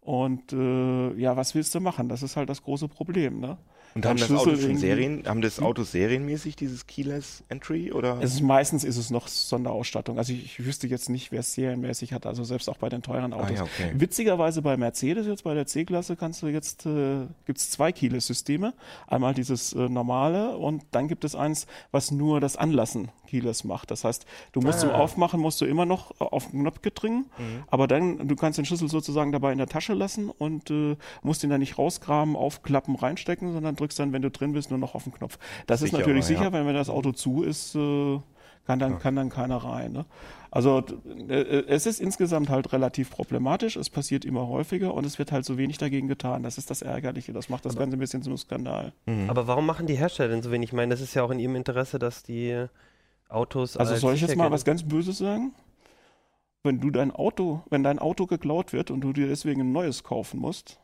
[0.00, 2.08] Und äh, ja, was willst du machen?
[2.08, 3.40] Das ist halt das große Problem.
[3.40, 3.58] Ne?
[3.96, 8.18] Und haben das Auto schon Serien, haben das Auto serienmäßig dieses Keyless Entry oder?
[8.20, 10.18] Es ist, meistens ist es noch Sonderausstattung.
[10.18, 13.00] Also ich, ich wüsste jetzt nicht, wer es serienmäßig hat, also selbst auch bei den
[13.00, 13.56] teuren ah, Autos.
[13.56, 13.92] ja, okay.
[13.94, 18.74] Witzigerweise bei Mercedes, jetzt bei der C-Klasse, kannst du jetzt, äh, gibt es zwei Keyless-Systeme.
[19.06, 23.90] Einmal dieses äh, normale und dann gibt es eins, was nur das Anlassen Keyless macht.
[23.90, 27.26] Das heißt, du musst zum Aufmachen, musst du immer noch auf den Knopf gedringen,
[27.68, 31.42] aber dann, du kannst den Schlüssel sozusagen dabei in der Tasche lassen und äh, musst
[31.42, 34.96] ihn dann nicht rausgraben, aufklappen, reinstecken, sondern drückst dann, wenn du drin bist, nur noch
[34.96, 35.38] auf den Knopf.
[35.68, 36.36] Das ist Sicherer, natürlich ja.
[36.36, 38.18] sicher, weil wenn das Auto zu ist, äh,
[38.66, 39.92] Kann dann, kann dann keiner rein.
[39.92, 40.06] Ne?
[40.50, 40.82] Also
[41.28, 45.44] äh, es ist insgesamt halt relativ problematisch, es passiert immer häufiger und es wird halt
[45.44, 46.42] so wenig dagegen getan.
[46.42, 48.92] Das ist das Ärgerliche, das macht das Ganze ein bisschen zum Skandal.
[49.28, 50.70] Aber warum machen die Hersteller denn so wenig?
[50.70, 52.66] Ich meine, das ist ja auch in ihrem Interesse, dass die
[53.28, 53.76] Autos.
[53.76, 55.52] Also als soll ich jetzt sicher mal was ganz Böses sagen?
[56.64, 60.02] Wenn du dein Auto, wenn dein Auto geklaut wird und du dir deswegen ein neues
[60.02, 60.80] kaufen musst,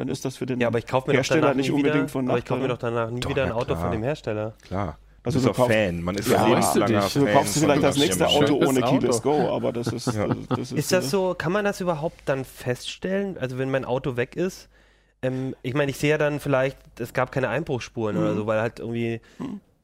[0.00, 1.76] dann ist das für den Ja, aber ich kaufe mir doch Hersteller danach nicht nie
[1.78, 2.90] wieder, unbedingt von Aber ich kaufe mir Nachteil.
[2.90, 3.80] doch danach nie Doch, wieder ein Auto klar.
[3.80, 4.54] von dem Hersteller.
[4.62, 4.98] Klar.
[5.22, 6.02] Also du du bist doch kaufst- Fan.
[6.02, 7.12] Man ist Ja, du lebenslanger dich?
[7.12, 7.24] Fan.
[7.26, 8.26] Du kaufst vielleicht das nächste.
[8.26, 9.22] Auto ohne Keyless.
[9.22, 10.26] Go, aber das ist, Ja.
[10.28, 13.36] das, das ist, Ist das so, kann man das überhaupt dann feststellen?
[13.38, 14.68] Also wenn mein Auto weg ist,
[15.22, 18.22] ähm, ich meine, ich sehe ja dann vielleicht, es gab keine Einbruchsspuren Mhm.
[18.22, 19.20] oder so, weil halt irgendwie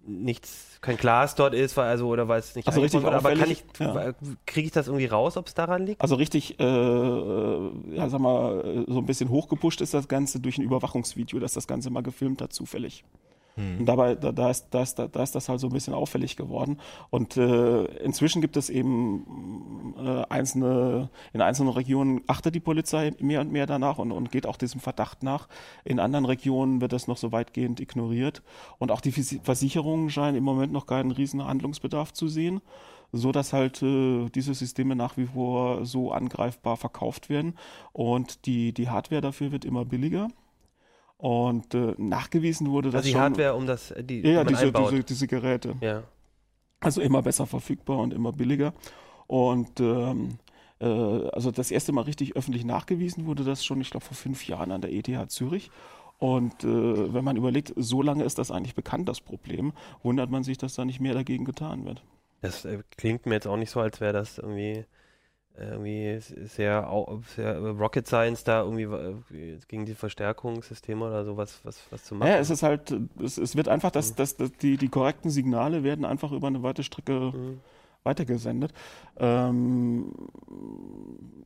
[0.06, 3.16] nichts, kein Glas dort ist, weil, also oder weil es nicht Also richtig wurde.
[3.16, 4.14] aber kann ich, auffällig,
[4.46, 6.00] kriege ich das irgendwie raus, ob es daran liegt?
[6.00, 10.58] Also richtig, äh, ja, sag mal, äh, so ein bisschen hochgepusht ist das Ganze durch
[10.58, 13.04] ein Überwachungsvideo, das das Ganze mal gefilmt hat, zufällig.
[13.56, 16.36] Und dabei, da, da, ist, da, ist, da ist das halt so ein bisschen auffällig
[16.36, 16.78] geworden.
[17.08, 23.40] Und äh, inzwischen gibt es eben äh, einzelne, in einzelnen Regionen achtet die Polizei mehr
[23.40, 25.48] und mehr danach und, und geht auch diesem Verdacht nach.
[25.84, 28.42] In anderen Regionen wird das noch so weitgehend ignoriert.
[28.78, 32.60] Und auch die Versicherungen scheinen im Moment noch keinen riesen Handlungsbedarf zu sehen
[33.12, 37.54] so dass halt äh, diese Systeme nach wie vor so angreifbar verkauft werden
[37.92, 40.28] und die, die Hardware dafür wird immer billiger.
[41.18, 43.20] Und äh, nachgewiesen wurde das Also die schon.
[43.20, 45.74] Hardware, um das, die, ja, die diese, diese, diese Geräte.
[45.80, 46.02] ja.
[46.78, 48.74] Also immer besser verfügbar und immer billiger.
[49.26, 50.38] Und ähm,
[50.78, 54.46] äh, also das erste Mal richtig öffentlich nachgewiesen wurde das schon, ich glaube, vor fünf
[54.46, 55.70] Jahren an der ETH Zürich.
[56.18, 60.44] Und äh, wenn man überlegt, so lange ist das eigentlich bekannt, das Problem, wundert man
[60.44, 62.02] sich, dass da nicht mehr dagegen getan wird.
[62.40, 64.84] Das äh, klingt mir jetzt auch nicht so, als wäre das irgendwie,
[65.58, 66.88] irgendwie sehr,
[67.34, 72.14] sehr äh, Rocket Science da irgendwie äh, gegen die Verstärkungssysteme oder sowas was, was zu
[72.14, 72.28] machen.
[72.28, 75.82] Ja, es ist halt, es, es wird einfach, dass, dass, dass die, die korrekten Signale
[75.82, 77.60] werden einfach über eine weite Strecke Mhm.
[78.06, 78.72] Weitergesendet.
[79.18, 80.12] Ähm,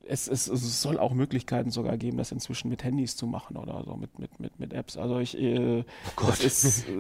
[0.06, 3.82] es, es, es soll auch Möglichkeiten sogar geben, das inzwischen mit Handys zu machen oder
[3.84, 4.96] so, mit, mit, mit, mit Apps.
[4.96, 5.84] Also ich, äh,
[6.26, 6.92] das, ist, äh,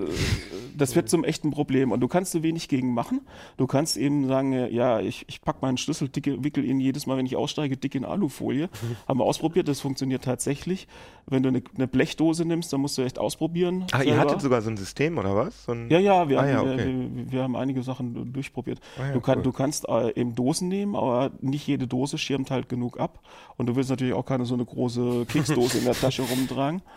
[0.76, 3.20] das wird zum echten Problem und du kannst so wenig gegen machen.
[3.56, 7.06] Du kannst eben sagen, äh, ja, ich, ich packe meinen Schlüssel, dicke, wickel ihn jedes
[7.06, 8.68] Mal, wenn ich aussteige, dick in Alufolie.
[9.08, 10.86] Haben wir ausprobiert, das funktioniert tatsächlich.
[11.26, 13.86] Wenn du eine, eine Blechdose nimmst, dann musst du echt ausprobieren.
[13.92, 14.20] Ach, ihr selber.
[14.20, 15.64] hattet sogar so ein System oder was?
[15.64, 17.08] So ein Ja, ja, wir, Ah, haben, ja, wir- okay.
[17.14, 18.80] wir, wir haben einige Sachen durchprobiert.
[18.98, 19.42] Ah, ja, du, kann, cool.
[19.44, 23.20] du kannst äh, eben Dosen nehmen, aber nicht jede Dose schirmt halt genug ab.
[23.56, 26.82] Und du willst natürlich auch keine so eine große Keksdose in der Tasche rumtragen.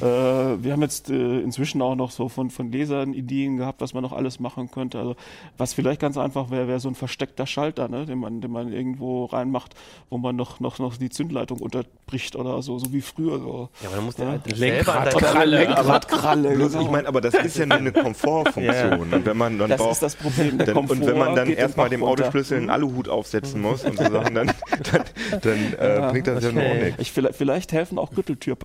[0.00, 3.94] Äh, wir haben jetzt äh, inzwischen auch noch so von, von Lesern Ideen gehabt, was
[3.94, 4.98] man noch alles machen könnte.
[4.98, 5.16] Also
[5.56, 8.72] was vielleicht ganz einfach wäre, wäre so ein versteckter Schalter, ne, den man, den man
[8.72, 9.74] irgendwo reinmacht,
[10.10, 13.38] wo man noch, noch, noch die Zündleitung unterbricht oder so, so wie früher.
[13.38, 13.68] So.
[13.82, 14.30] ja, aber dann musst du Ja.
[14.30, 16.54] halt Lenkradkralle.
[16.54, 16.84] Bloß, genau.
[16.84, 19.12] ich meine, aber das ist ja nur eine Komfortfunktion.
[19.12, 20.58] Und wenn man dann das braucht, ist das Problem.
[20.58, 22.02] Der dann, Komfort und wenn man dann erstmal dem.
[22.06, 24.52] Autoschlüssel einen Aluhut aufsetzen muss und so Sachen, dann,
[24.92, 25.04] dann,
[25.42, 26.84] dann äh, bringt das ja nur auch okay.
[26.84, 27.02] nichts.
[27.02, 28.56] Ich, vielleicht, vielleicht helfen auch Gürteltür,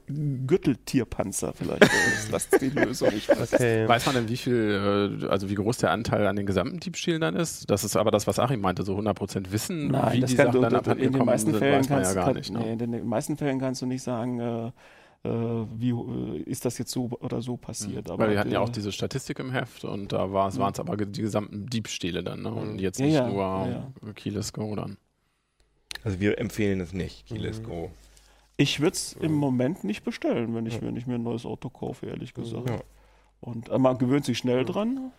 [1.05, 1.53] Gürteltierpanzer.
[1.53, 3.09] Vielleicht äh, ist das die Lösung.
[3.15, 3.53] Ich weiß.
[3.53, 3.87] Okay.
[3.87, 7.21] Weiß man denn, wie viel, äh, also wie groß der Anteil an den gesamten Diebstählen
[7.21, 7.69] dann ist?
[7.69, 10.47] Das ist aber das, was Achim meinte, so 100% wissen, Nein, wie das die kann,
[10.47, 12.51] Sachen du, dann abhanden in den meisten sind, Fällen kannst ja gar kann, nicht.
[12.53, 12.71] nee, Ne?
[12.73, 14.71] in den meisten Fällen kannst du nicht sagen, äh,
[15.23, 18.09] äh, wie äh, ist das jetzt so oder so passiert.
[18.09, 18.27] Aber, Mhm.
[18.27, 20.97] Weil wir hatten ja äh, auch diese Statistik im Heft und da waren es aber
[20.97, 22.51] die gesamten Diebstähle dann ne?
[22.53, 23.41] und jetzt Ja, nicht ja, nur
[24.05, 24.97] ja, Keyless Go dann.
[26.03, 27.63] Also wir empfehlen es nicht, Keyless Mhm.
[27.65, 27.91] Go.
[28.61, 31.69] Ich würde es im Moment nicht bestellen, wenn ich, wenn ich mir ein neues Auto
[31.69, 32.69] kaufe, ehrlich gesagt.
[32.69, 32.79] Ja.
[33.39, 35.11] Und äh, man gewöhnt sich schnell dran.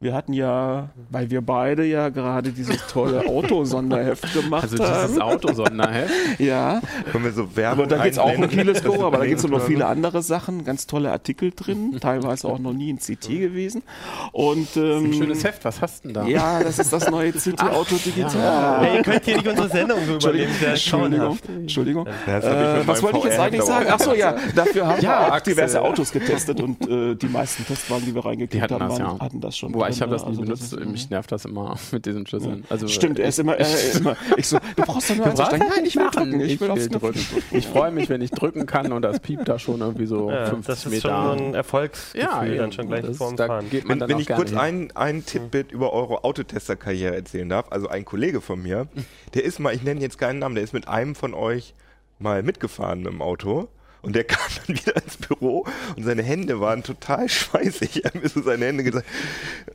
[0.00, 5.20] Wir hatten ja, weil wir beide ja gerade dieses tolle Autosonderheft gemacht Also dieses haben.
[5.20, 6.14] Auto-Sonderheft.
[6.38, 6.80] Ja,
[7.10, 9.38] Können wir so Werbung aber da geht es auch um Go, wir aber da gibt
[9.40, 12.98] es noch verlinken viele andere Sachen, ganz tolle Artikel drin, teilweise auch noch nie in
[12.98, 13.82] CT gewesen.
[14.30, 16.26] Und Ein ähm, schönes Heft, was hast du denn da?
[16.28, 18.80] Ja, das ist das neue CT Auto Digital.
[18.80, 20.52] Hey, ihr könnt hier nicht unsere Sendung so übernehmen.
[20.64, 22.06] Entschuldigung, Das ist ja Entschuldigung.
[22.06, 23.86] Ja, das Äh, was wollte ich jetzt eigentlich sagen?
[23.88, 25.54] auch Ach so, ja, dafür haben Ja, wir auch Axel.
[25.54, 29.18] diverse Autos getestet und äh, die meisten Testwagen, die wir reingekriegt haben, das, waren, ja.
[29.18, 29.74] hatten das schon.
[29.74, 32.26] Wobei drin, ich habe das nie Also benutzt, ist, mich nervt das immer mit diesen
[32.26, 32.64] Schlüsseln.
[32.68, 35.48] Also, Stimmt, er ist immer, er immer, ich so, du brauchst doch nur Was?
[35.48, 35.64] drücken.
[35.68, 37.20] Nein, ich will drücken, ich will aufs will drücken.
[37.50, 40.46] Ich freue mich, wenn ich drücken kann und das piept da schon irgendwie so Ja,
[40.46, 41.08] 50 das ist Meter.
[41.08, 42.72] schon so ein Erfolgsgefühl ja, dann eben.
[42.72, 43.70] schon gleich das, vorm da Fahren.
[43.70, 44.54] geht man Wenn, dann wenn auch ich gerne kurz
[44.94, 48.88] ein Tippbit über eure Autotester-Karriere erzählen darf, also ein Kollege von mir,
[49.34, 51.74] der ist mal, ich nenne jetzt keinen Namen, der ist mit einem von euch
[52.18, 53.68] mal mitgefahren mit dem Auto.
[54.02, 58.04] Und der kam dann wieder ins Büro und seine Hände waren total schweißig.
[58.04, 59.06] Er hat mir so seine Hände gesagt,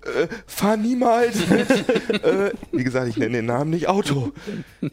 [0.03, 4.31] äh, fahr niemals äh, wie gesagt, ich nenne den Namen nicht Auto.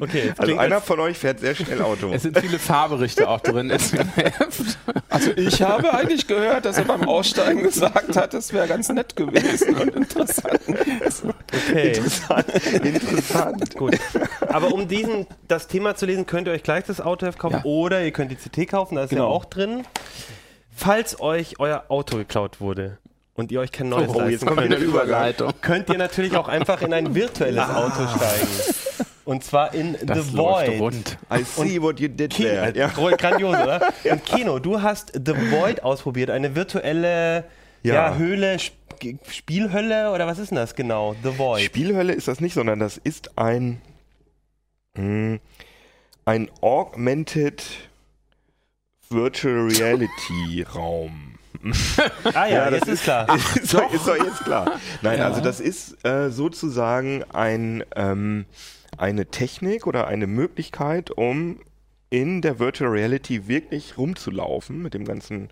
[0.00, 2.10] Okay, Also einer von euch fährt sehr schnell Auto.
[2.12, 3.70] Es sind viele Fahrberichte auch drin.
[5.08, 9.16] Also ich habe eigentlich gehört, dass er beim Aussteigen gesagt hat, es wäre ganz nett
[9.16, 10.60] gewesen und interessant.
[10.68, 11.92] okay.
[12.82, 13.76] Interessant.
[13.76, 13.96] Gut.
[14.48, 17.64] Aber um diesen, das Thema zu lesen, könnt ihr euch gleich das Autoheft kaufen Ja.
[17.64, 19.28] oder ihr könnt die CT kaufen, da ist ja Genau.
[19.30, 19.84] auch drin.
[20.74, 22.98] Falls euch euer Auto geklaut wurde
[23.34, 25.52] und ihr euch kein neues Oh, jetzt leisten kommt könnt, wieder Überleitung.
[25.60, 29.06] könnt ihr natürlich auch einfach in ein virtuelles Auto steigen.
[29.28, 30.80] Und zwar in Das The läuft Void.
[30.80, 31.18] rund.
[31.30, 32.72] I see what you did Kino, there.
[32.74, 32.88] äh, Ja.
[32.88, 33.92] Grandios, oder?
[34.10, 37.44] Und Kino, du hast The Void ausprobiert, eine virtuelle
[37.82, 37.94] ja.
[37.94, 38.14] Ja.
[38.16, 38.72] Höhle, Sp
[39.30, 41.14] Spielhölle oder was ist denn das genau?
[41.22, 41.60] The Void.
[41.62, 43.82] Spielhölle ist das nicht, sondern das ist ein,
[44.96, 45.38] mh,
[46.24, 47.62] ein Augmented
[49.10, 51.34] Virtual Reality Raum.
[52.34, 53.26] ah ja, das ist klar.
[53.54, 54.72] ist, doch, ist doch jetzt klar.
[55.02, 58.46] Nein, also das ist äh, sozusagen ein, ähm,
[58.96, 61.60] eine Technik oder eine Möglichkeit, um
[62.10, 65.50] in der Virtual Reality wirklich rumzulaufen mit dem ganzen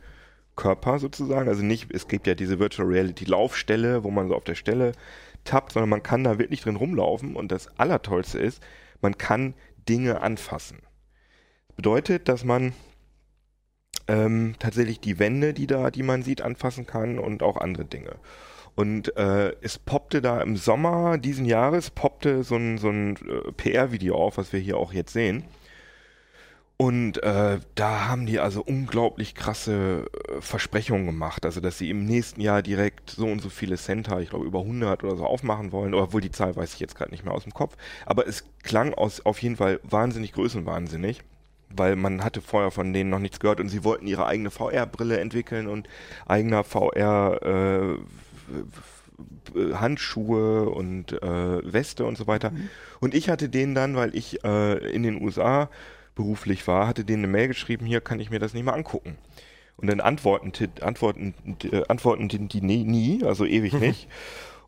[0.56, 1.48] Körper sozusagen.
[1.48, 4.92] Also nicht, es gibt ja diese Virtual Reality Laufstelle, wo man so auf der Stelle
[5.44, 8.62] tappt, sondern man kann da wirklich drin rumlaufen und das Allertollste ist,
[9.00, 9.54] man kann
[9.88, 10.78] Dinge anfassen.
[11.76, 12.72] Bedeutet, dass man
[14.08, 18.16] ähm, tatsächlich die Wände, die da, die man sieht, anfassen kann und auch andere Dinge.
[18.76, 23.52] Und äh, es poppte da im Sommer diesen Jahres poppte so ein, so ein äh,
[23.52, 25.44] PR-Video auf, was wir hier auch jetzt sehen.
[26.78, 32.04] Und äh, da haben die also unglaublich krasse äh, Versprechungen gemacht, also dass sie im
[32.04, 35.72] nächsten Jahr direkt so und so viele Center, ich glaube über 100 oder so aufmachen
[35.72, 37.78] wollen, obwohl die Zahl weiß ich jetzt gerade nicht mehr aus dem Kopf.
[38.04, 41.22] Aber es klang aus, auf jeden Fall wahnsinnig größenwahnsinnig,
[41.70, 45.18] weil man hatte vorher von denen noch nichts gehört und sie wollten ihre eigene VR-Brille
[45.18, 45.88] entwickeln und
[46.26, 47.98] eigener VR äh,
[49.72, 52.52] Handschuhe und äh, Weste und so weiter.
[53.00, 55.70] Und ich hatte denen dann, weil ich äh, in den USA
[56.14, 59.16] beruflich war, hatte denen eine Mail geschrieben, hier kann ich mir das nicht mal angucken.
[59.76, 61.34] Und dann antworten, antworten,
[61.70, 64.08] äh, antworten die die nie, nie, also ewig nicht.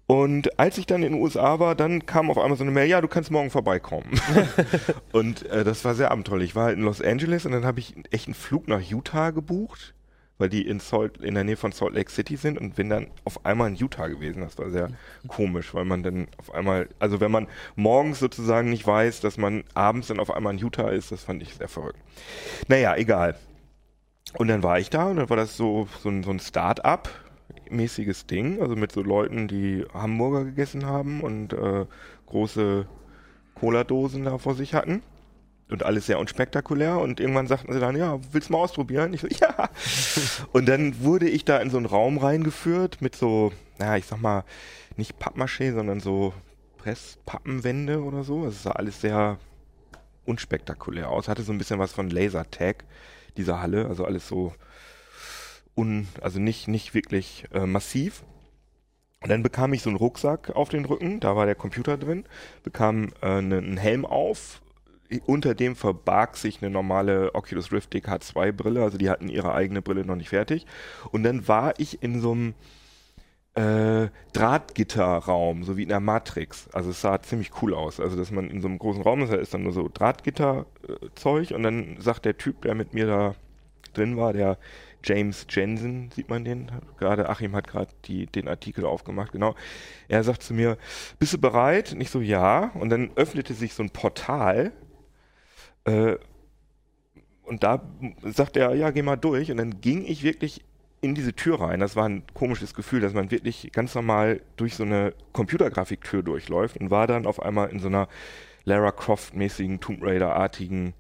[0.06, 2.88] Und als ich dann in den USA war, dann kam auf einmal so eine Mail,
[2.88, 4.08] ja, du kannst morgen vorbeikommen.
[5.12, 6.50] und äh, das war sehr abenteuerlich.
[6.50, 9.30] Ich war halt in Los Angeles und dann habe ich echt einen Flug nach Utah
[9.30, 9.94] gebucht,
[10.38, 13.08] weil die in, Salt, in der Nähe von Salt Lake City sind und bin dann
[13.24, 14.40] auf einmal in Utah gewesen.
[14.40, 14.90] Das war sehr
[15.26, 19.64] komisch, weil man dann auf einmal, also wenn man morgens sozusagen nicht weiß, dass man
[19.74, 21.98] abends dann auf einmal in Utah ist, das fand ich sehr verrückt.
[22.68, 23.34] Naja, egal.
[24.34, 27.08] Und dann war ich da und dann war das so, so ein, so ein Start-up
[27.70, 31.86] mäßiges Ding, also mit so Leuten, die Hamburger gegessen haben und äh,
[32.26, 32.86] große
[33.54, 35.02] Cola-Dosen da vor sich hatten.
[35.70, 36.98] Und alles sehr unspektakulär.
[36.98, 39.12] Und irgendwann sagten sie dann, ja, willst du mal ausprobieren?
[39.12, 39.68] Ich so, ja.
[40.52, 44.20] und dann wurde ich da in so einen Raum reingeführt mit so, naja, ich sag
[44.20, 44.44] mal,
[44.96, 46.32] nicht Pappmaché, sondern so
[46.78, 48.46] Presspappenwände oder so.
[48.46, 49.38] Es sah alles sehr
[50.24, 51.28] unspektakulär aus.
[51.28, 52.84] Hatte so ein bisschen was von Lasertag,
[53.36, 53.86] diese Halle.
[53.86, 54.54] Also alles so
[55.78, 58.24] un, also nicht, nicht wirklich äh, massiv.
[59.20, 62.24] Und dann bekam ich so einen Rucksack auf den Rücken, da war der Computer drin,
[62.62, 64.60] bekam äh, ne, einen Helm auf,
[65.26, 69.82] unter dem verbarg sich eine normale Oculus Rift DK2 Brille, also die hatten ihre eigene
[69.82, 70.66] Brille noch nicht fertig.
[71.10, 72.54] Und dann war ich in so einem
[73.54, 76.68] äh, Drahtgitterraum, so wie in der Matrix.
[76.72, 78.00] Also es sah ziemlich cool aus.
[78.00, 81.50] Also dass man in so einem großen Raum ist, da ist dann nur so Drahtgitterzeug
[81.50, 83.34] und dann sagt der Typ, der mit mir da
[83.94, 84.58] drin war, der
[85.02, 86.70] James Jensen, sieht man den?
[86.98, 89.54] Gerade Achim hat gerade den Artikel aufgemacht, genau.
[90.08, 90.76] Er sagt zu mir,
[91.18, 91.92] bist du bereit?
[91.92, 92.72] Und ich so, ja.
[92.74, 94.72] Und dann öffnete sich so ein Portal.
[95.88, 96.18] Äh,
[97.44, 97.82] und da
[98.22, 99.50] sagt er, ja, geh mal durch.
[99.50, 100.64] Und dann ging ich wirklich
[101.00, 101.80] in diese Tür rein.
[101.80, 106.76] Das war ein komisches Gefühl, dass man wirklich ganz normal durch so eine Computergrafiktür durchläuft
[106.76, 108.08] und war dann auf einmal in so einer
[108.64, 110.92] Lara Croft-mäßigen, Tomb Raider-artigen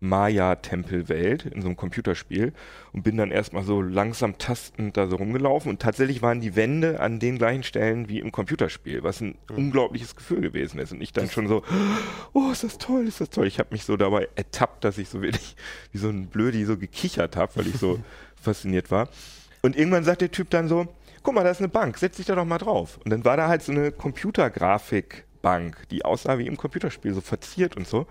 [0.00, 2.52] Maya-Tempelwelt in so einem Computerspiel
[2.92, 7.00] und bin dann erstmal so langsam tastend da so rumgelaufen und tatsächlich waren die Wände
[7.00, 9.56] an den gleichen Stellen wie im Computerspiel, was ein mhm.
[9.56, 11.62] unglaubliches Gefühl gewesen ist und ich dann schon so,
[12.32, 13.46] oh, ist das toll, ist das toll.
[13.46, 15.54] Ich habe mich so dabei ertappt, dass ich so wirklich
[15.92, 18.00] wie so ein Blödi so gekichert habe, weil ich so
[18.40, 19.08] fasziniert war.
[19.62, 20.88] Und irgendwann sagt der Typ dann so,
[21.22, 22.98] guck mal, da ist eine Bank, setz dich da doch mal drauf.
[23.04, 27.76] Und dann war da halt so eine Computergrafikbank, die aussah wie im Computerspiel, so verziert
[27.76, 28.06] und so.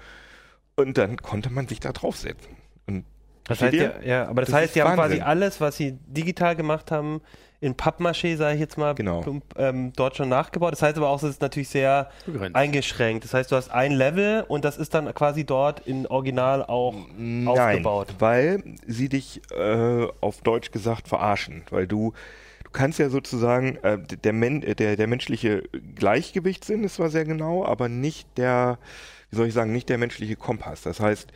[0.79, 2.55] Und dann konnte man sich da draufsetzen.
[2.87, 3.05] Und
[3.45, 5.19] das heißt, ja, ja, aber das, das heißt, die haben Wahnsinn.
[5.19, 7.21] quasi alles, was sie digital gemacht haben,
[7.61, 9.23] in Pappmaché, sage ich jetzt mal, genau.
[9.57, 10.71] ähm, dort schon nachgebaut.
[10.71, 12.55] Das heißt aber auch, es ist natürlich sehr Begrenzt.
[12.55, 13.25] eingeschränkt.
[13.25, 16.95] Das heißt, du hast ein Level und das ist dann quasi dort in Original auch
[17.17, 18.15] Nein, aufgebaut.
[18.19, 22.13] weil sie dich äh, auf Deutsch gesagt verarschen, weil du
[22.63, 25.63] du kannst ja sozusagen äh, der, Men der, der menschliche
[25.95, 28.77] Gleichgewichtssinn ist zwar sehr genau, aber nicht der
[29.29, 30.81] wie soll ich sagen, nicht der menschliche Kompass.
[30.81, 31.31] Das heißt,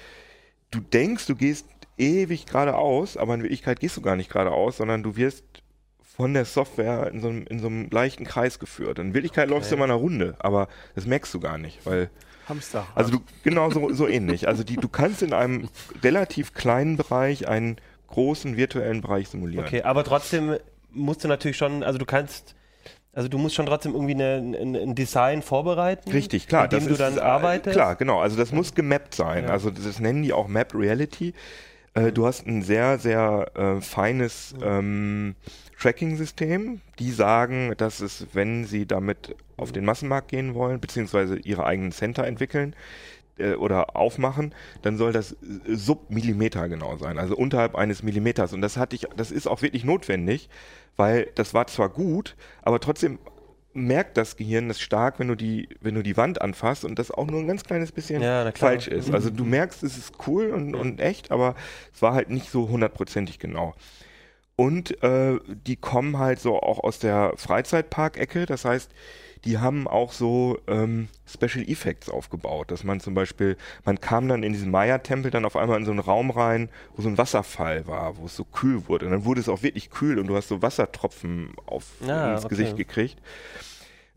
[0.72, 1.66] du denkst, du gehst
[1.98, 5.44] ewig geradeaus, aber in Wirklichkeit gehst du gar nicht geradeaus, sondern du wirst
[6.16, 9.00] von der Software in so einem, in so einem leichten Kreis geführt.
[9.00, 12.10] In Wirklichkeit läufst du immer eine Runde, aber das merkst du gar nicht, weil
[12.48, 12.86] Hamster.
[12.94, 14.48] also du genau so, so ähnlich.
[14.48, 15.70] Also die, du kannst in einem
[16.04, 17.78] relativ kleinen Bereich einen
[18.08, 19.66] großen virtuellen Bereich simulieren.
[19.66, 20.58] Okay, aber trotzdem
[20.92, 22.56] musst du natürlich schon, also du kannst,
[23.14, 26.12] also du musst schon trotzdem irgendwie eine, ein, ein Design vorbereiten.
[26.12, 26.64] Richtig, klar.
[26.64, 27.76] Mit dem das du ist, dann äh, arbeitest.
[27.76, 28.20] Klar, genau.
[28.20, 29.46] Also das muss gemappt sein.
[29.46, 29.52] Ja.
[29.52, 31.34] Also das nennen die auch Map Reality.
[31.94, 35.36] Äh, du hast ein sehr, sehr äh, feines ähm,
[35.80, 36.82] Tracking-System.
[36.98, 41.92] Die sagen, dass es, wenn sie damit auf den Massenmarkt gehen wollen, beziehungsweise ihre eigenen
[41.92, 42.76] Center entwickeln,
[43.38, 45.36] äh, oder aufmachen, dann soll das
[45.68, 48.54] sub-Millimeter genau sein, also unterhalb eines Millimeters.
[48.54, 50.50] Und das hatte ich, das ist auch wirklich notwendig,
[50.96, 53.20] weil das war zwar gut, aber trotzdem
[53.74, 57.10] merkt das Gehirn das stark, wenn du die, wenn du die Wand anfasst und das
[57.10, 59.12] auch nur ein ganz kleines bisschen Ja, falsch ist.
[59.12, 61.56] Also du merkst, es ist cool und, und echt, aber
[61.94, 63.74] es war halt nicht so hundertprozentig genau.
[64.56, 68.46] Und äh, die kommen halt so auch aus der Freizeitpark-Ecke.
[68.46, 68.92] Das heißt,
[69.46, 74.42] die haben auch so ähm, Special Effects aufgebaut, dass man zum Beispiel, man kam dann
[74.44, 77.86] in diesen Maya-Tempel dann auf einmal in so einen Raum rein, wo so ein Wasserfall
[77.86, 79.06] war, wo es so kühl wurde.
[79.06, 82.46] Und dann wurde es auch wirklich kühl und du hast so Wassertropfen auf Ah, ins
[82.46, 82.56] okay.
[82.56, 83.22] Gesicht gekriegt.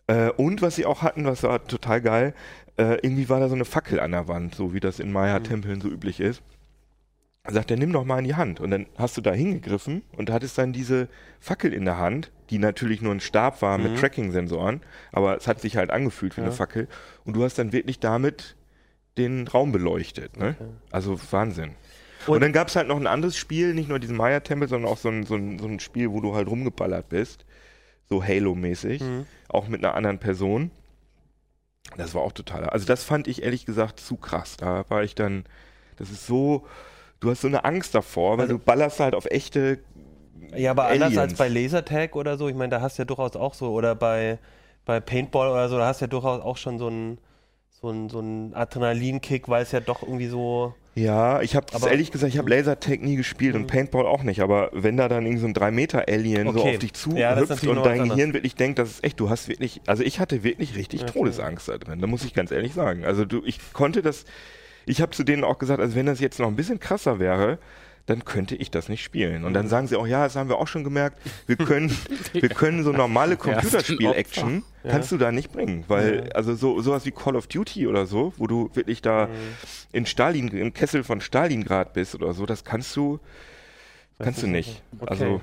[0.07, 2.35] Äh, und was sie auch hatten, was war total geil,
[2.77, 5.81] äh, irgendwie war da so eine Fackel an der Wand, so wie das in Maya-Tempeln
[5.81, 6.43] so üblich ist.
[7.49, 8.61] Sagt er, nimm doch mal in die Hand.
[8.61, 11.09] Und dann hast du da hingegriffen und hattest dann diese
[11.41, 14.81] Fackel in der Hand, die natürlich nur ein Stab war mit Tracking-Sensoren,
[15.13, 16.89] aber es hat sich halt angefühlt wie eine Fackel.
[17.25, 18.57] Und du hast dann wirklich damit
[19.19, 20.37] den Raum beleuchtet.
[20.37, 20.55] Ne?
[20.91, 21.71] Also Wahnsinn.
[22.27, 24.91] Und, Und- dann gab es halt noch ein anderes Spiel, nicht nur diesen Maya-Tempel, sondern
[24.91, 27.45] auch so ein, so, ein, so ein Spiel, wo du halt rumgeballert bist.
[28.09, 29.03] So Halo-mäßig.
[29.49, 30.71] Auch mit einer anderen Person.
[31.97, 32.65] Das war auch total.
[32.69, 34.57] Also das fand ich ehrlich gesagt zu krass.
[34.57, 35.45] Da war ich dann,
[35.97, 36.67] das ist so,
[37.21, 39.79] du hast so eine Angst davor, weil Also- du ballerst halt auf echte.
[40.57, 41.19] Ja, aber anders Aliens.
[41.19, 43.95] als bei Lasertag oder so, ich meine, da hast du ja durchaus auch so, oder
[43.95, 44.39] bei,
[44.85, 47.19] bei Paintball oder so, da hast du ja durchaus auch schon so einen
[47.79, 50.73] so einen- so einen Adrenalinkick, weil es ja doch irgendwie so.
[50.95, 54.41] Ja, ich habe Aber- ehrlich gesagt, ich habe Lasertag nie gespielt und Paintball auch nicht,
[54.41, 56.73] aber wenn da dann irgend so ein 3 Meter Alien so Okay.
[56.73, 58.09] auf dich zu Ja, hüpft und dein.
[58.09, 61.07] Gehirn wirklich denkt, das ist echt, du hast wirklich, also ich hatte wirklich richtig Ja,
[61.07, 63.05] Todesangst da drin, da muss ich ganz ehrlich sagen.
[63.05, 64.25] Also du, ich konnte das,
[64.87, 67.59] ich habe zu denen auch gesagt, also wenn das jetzt noch ein bisschen krasser wäre,
[68.07, 69.45] dann könnte ich das nicht spielen.
[69.45, 69.55] Und Mhm.
[69.55, 71.91] dann sagen sie auch, ja, das haben wir auch schon gemerkt, wir können,
[72.33, 77.11] wir können so normale Computerspiel-Action, kannst du da nicht bringen, weil, also so, sowas wie
[77.11, 79.31] Call of Duty oder so, wo du wirklich da Mhm.
[79.93, 83.19] in Stalin, im Kessel von Stalingrad bist oder so, das kannst du,
[84.19, 84.83] kannst du nicht.
[85.01, 85.11] Okay.
[85.11, 85.41] Also,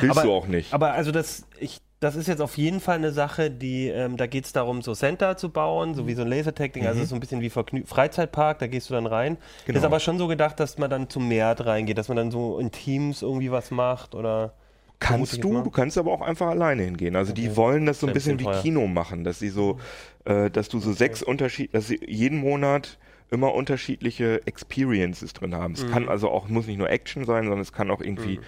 [0.00, 0.72] willst Aber- du auch nicht.
[0.72, 4.26] Aber also das, ich, das ist jetzt auf jeden Fall eine Sache, die, ähm, da
[4.26, 7.20] geht es darum, so Center zu bauen, so wie so ein Lasertag-Ding, also so ein
[7.20, 9.32] bisschen wie Vergnü Freizeitpark, da gehst du dann rein.
[9.34, 9.38] Mhm.
[9.66, 9.78] Genau.
[9.78, 12.58] Ist aber schon so gedacht, dass man dann zum Meer reingeht, dass man dann so
[12.58, 14.52] in Teams irgendwie was macht oder.
[14.98, 17.16] Kannst du, du kannst aber auch einfach alleine hingehen.
[17.16, 18.46] Also die wollen das so ein bisschen wie.
[18.62, 19.78] Kino machen, dass sie so,
[20.24, 22.98] äh, dass du so sechs Unterschied, dass sie jeden Monat
[23.30, 25.74] immer unterschiedliche Experiences drin haben.
[25.74, 25.90] Es Mhm.
[25.90, 28.40] kann also auch, muss nicht nur Action sein, sondern es kann auch irgendwie,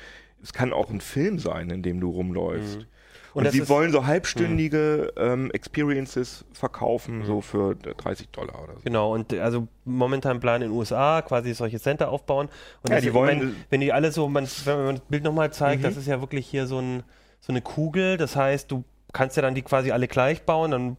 [0.42, 2.86] es kann auch ein Film sein, in dem du rumläufst.
[3.34, 7.24] Und Und, sie wollen so halbstündige ähm, Experiences verkaufen, Mhm.
[7.26, 8.80] so für 30 Dollar oder so.
[8.84, 12.48] Genau, und also momentan Plan in den USA, quasi solche Center aufbauen.
[12.82, 15.52] Und Ja, die wollen- mein, wenn die alle so, man, wenn man das Bild nochmal
[15.52, 15.86] zeigt, Mhm.
[15.86, 17.02] das ist ja wirklich hier so, ein,
[17.40, 20.96] so eine Kugel, das heißt, du kannst ja dann die quasi alle gleich bauen, dann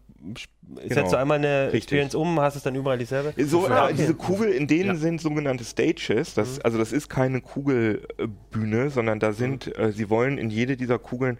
[0.87, 1.83] setzt du einmal eine Richtig.
[1.83, 3.33] Experience um, hast es dann überall dieselbe.
[3.45, 3.93] So, Ah, äh, okay.
[3.97, 4.95] diese Kugel, in denen Ja.
[4.95, 6.33] sind sogenannte Stages.
[6.33, 6.61] Das, Mhm.
[6.63, 11.37] Also das ist keine Kugelbühne, sondern da sind, äh, sie wollen in jede dieser Kugeln,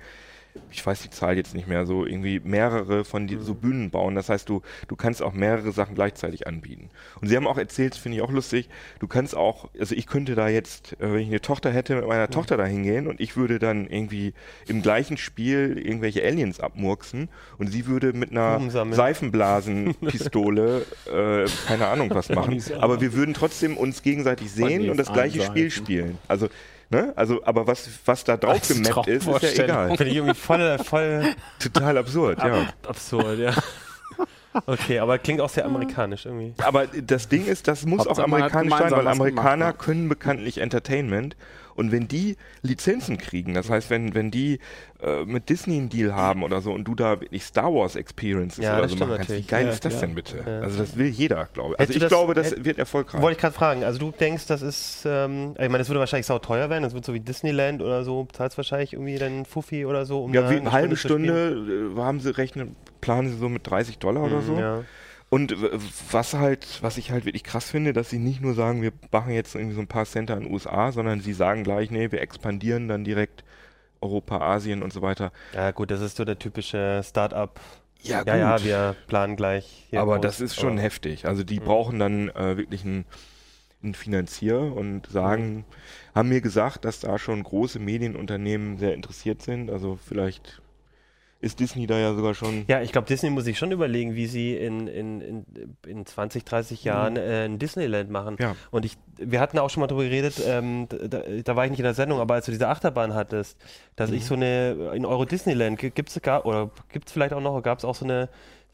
[0.72, 3.44] ich weiß die Zahl jetzt nicht mehr, so irgendwie mehrere von die, Mhm.
[3.44, 4.16] so Bühnen bauen.
[4.16, 6.90] Das heißt, du, du kannst auch mehrere Sachen gleichzeitig anbieten.
[7.22, 10.08] Und sie haben auch erzählt, das finde ich auch lustig, du kannst auch, also ich
[10.08, 13.20] könnte da jetzt, äh, wenn ich eine Tochter hätte, mit meiner Tochter da hingehen und
[13.20, 14.34] ich würde dann irgendwie
[14.68, 18.60] im gleichen Spiel irgendwelche Aliens abmurksen und sie würde mit einer.
[18.92, 22.62] Seifenblasenpistole, äh, keine Ahnung was machen.
[22.80, 25.42] Aber wir würden trotzdem uns gegenseitig sehen und das gleiche.
[25.42, 26.18] Spiel spielen.
[26.28, 26.50] Also,
[26.90, 27.14] ne?
[27.16, 29.88] Also, aber was, was da drauf Als gemappt ist, ist ja egal.
[29.98, 32.66] Finde ich irgendwie voll, voll Total absurd, ja.
[32.88, 33.54] absurd, ja.
[34.66, 36.54] Okay, aber klingt auch sehr amerikanisch irgendwie.
[36.64, 39.86] Aber das Ding ist, das muss Hauptsache, auch amerikanisch sein, weil Amerikaner gemacht, ja.
[39.86, 41.36] können bekanntlich Entertainment.
[41.76, 44.60] Und wenn die Lizenzen kriegen, das heißt, wenn, wenn die
[45.02, 48.64] äh, mit Disney einen Deal haben oder so und du da wirklich Star Wars Experiences
[48.64, 50.00] Ja, oder so machen kannst, wie geil Ja, ist das ja.
[50.02, 50.44] denn bitte?
[50.62, 51.80] Also das will jeder, glaube ich.
[51.80, 53.22] Also ich das- glaube, das hätt- wird erfolgreich.
[53.22, 56.26] Wollte ich gerade fragen, also du denkst, das ist, ähm, ich meine, das würde wahrscheinlich
[56.28, 60.06] sauteuer werden, das wird so wie Disneyland oder so, zahlst wahrscheinlich irgendwie deinen Fuffi oder
[60.06, 61.24] so, um Ja, wie eine halbe zu spielen.
[61.26, 64.54] Stunde äh, haben sie rechnen, planen sie so mit 30 Dollar oder so.
[65.30, 65.56] Und
[66.12, 69.32] was halt, was ich halt wirklich krass finde, dass sie nicht nur sagen, wir machen
[69.32, 72.22] jetzt irgendwie so ein paar Center in den USA, sondern sie sagen gleich, nee, wir
[72.22, 73.44] expandieren dann direkt
[74.02, 75.32] Europa, Asien und so weiter.
[75.54, 77.60] Ja, gut, das ist so der typische Start-up.
[78.02, 79.88] Ja, Ja, ja, wir planen gleich.
[79.94, 80.22] Aber groß.
[80.24, 81.26] das ist schon Aber- heftig.
[81.28, 81.66] Also die Mhm.
[81.66, 83.06] brauchen dann äh, wirklich einen,
[83.84, 85.66] einen Finanzier und sagen,
[86.16, 89.70] haben mir gesagt, dass da schon große Medienunternehmen sehr interessiert sind.
[89.70, 90.62] Also vielleicht
[91.42, 92.66] ist Disney da ja sogar schon.
[92.68, 95.46] Ja, ich glaube, Disney muss sich schon überlegen, wie sie in, in, in,
[95.88, 98.36] in 20, 30 Jahren äh, ein Disneyland machen.
[98.40, 98.56] Ja.
[98.72, 101.80] Und ich, wir hatten auch schon mal drüber geredet, ähm, da, da war ich nicht
[101.80, 103.58] in der Sendung, aber als du diese Achterbahn hattest,
[103.96, 107.42] dass ich so eine, in Euro Disneyland, gibt es gar, oder gibt es vielleicht auch
[107.42, 108.28] noch, gab es auch so eine,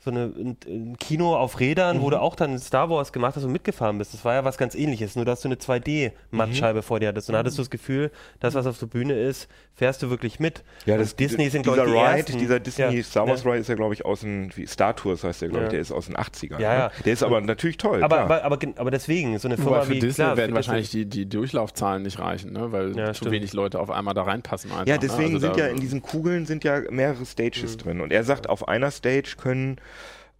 [0.06, 0.32] so eine,
[0.68, 4.14] ein, Kino auf Rädern, wo du auch dann Star Wars gemacht hast und mitgefahren bist.
[4.14, 7.28] Das war ja was ganz ähnliches, nur dass du eine 2D-Mattscheibe vor dir hattest.
[7.30, 10.39] Und da hattest du das Gefühl, das, was auf der Bühne ist, fährst du wirklich
[10.39, 10.64] mit.
[10.86, 12.38] Ja, Und das, Disney sind, dieser glaube ich, die Ride, ersten.
[12.38, 13.03] dieser Disney Ja.
[13.03, 13.49] Star Wars Ja.
[13.51, 15.68] Ride ist ja, glaube ich, aus den, wie Star Tours heißt der, glaube Ja.
[15.68, 16.62] ich, der ist aus den 80ern.
[16.62, 16.86] Ja, ja.
[16.88, 16.91] ne?
[17.03, 18.03] Der ist aber natürlich toll.
[18.03, 18.41] Aber, klar.
[18.43, 20.91] aber, aber, aber deswegen, so eine Firma Aber für wie Disney klar, werden für wahrscheinlich
[20.91, 22.72] die, die Durchlaufzahlen nicht reichen, ne?
[22.72, 23.32] weil Ja, zu stimmt.
[23.32, 24.72] wenig Leute auf einmal da reinpassen.
[24.72, 24.99] Einfach, Ja, ne?
[25.01, 27.78] deswegen Also sind ja in diesen Kugeln sind ja mehrere Stages Mhm.
[27.80, 28.01] drin.
[28.01, 29.78] Und er sagt, auf einer Stage können,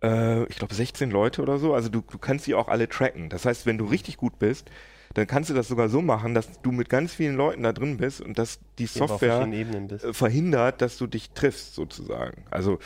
[0.06, 1.74] äh, ich glaube, 16 Leute oder so.
[1.74, 3.30] Also du, du kannst sie auch alle tracken.
[3.30, 4.70] Das heißt, wenn du richtig gut bist,
[5.14, 7.98] dann kannst du das sogar so machen, dass du mit ganz vielen Leuten da drin
[7.98, 12.44] bist und dass die Software äh, verhindert, dass du dich triffst, sozusagen.
[12.52, 12.80] Also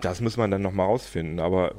[0.00, 1.40] das muss man dann nochmal rausfinden.
[1.40, 1.74] Aber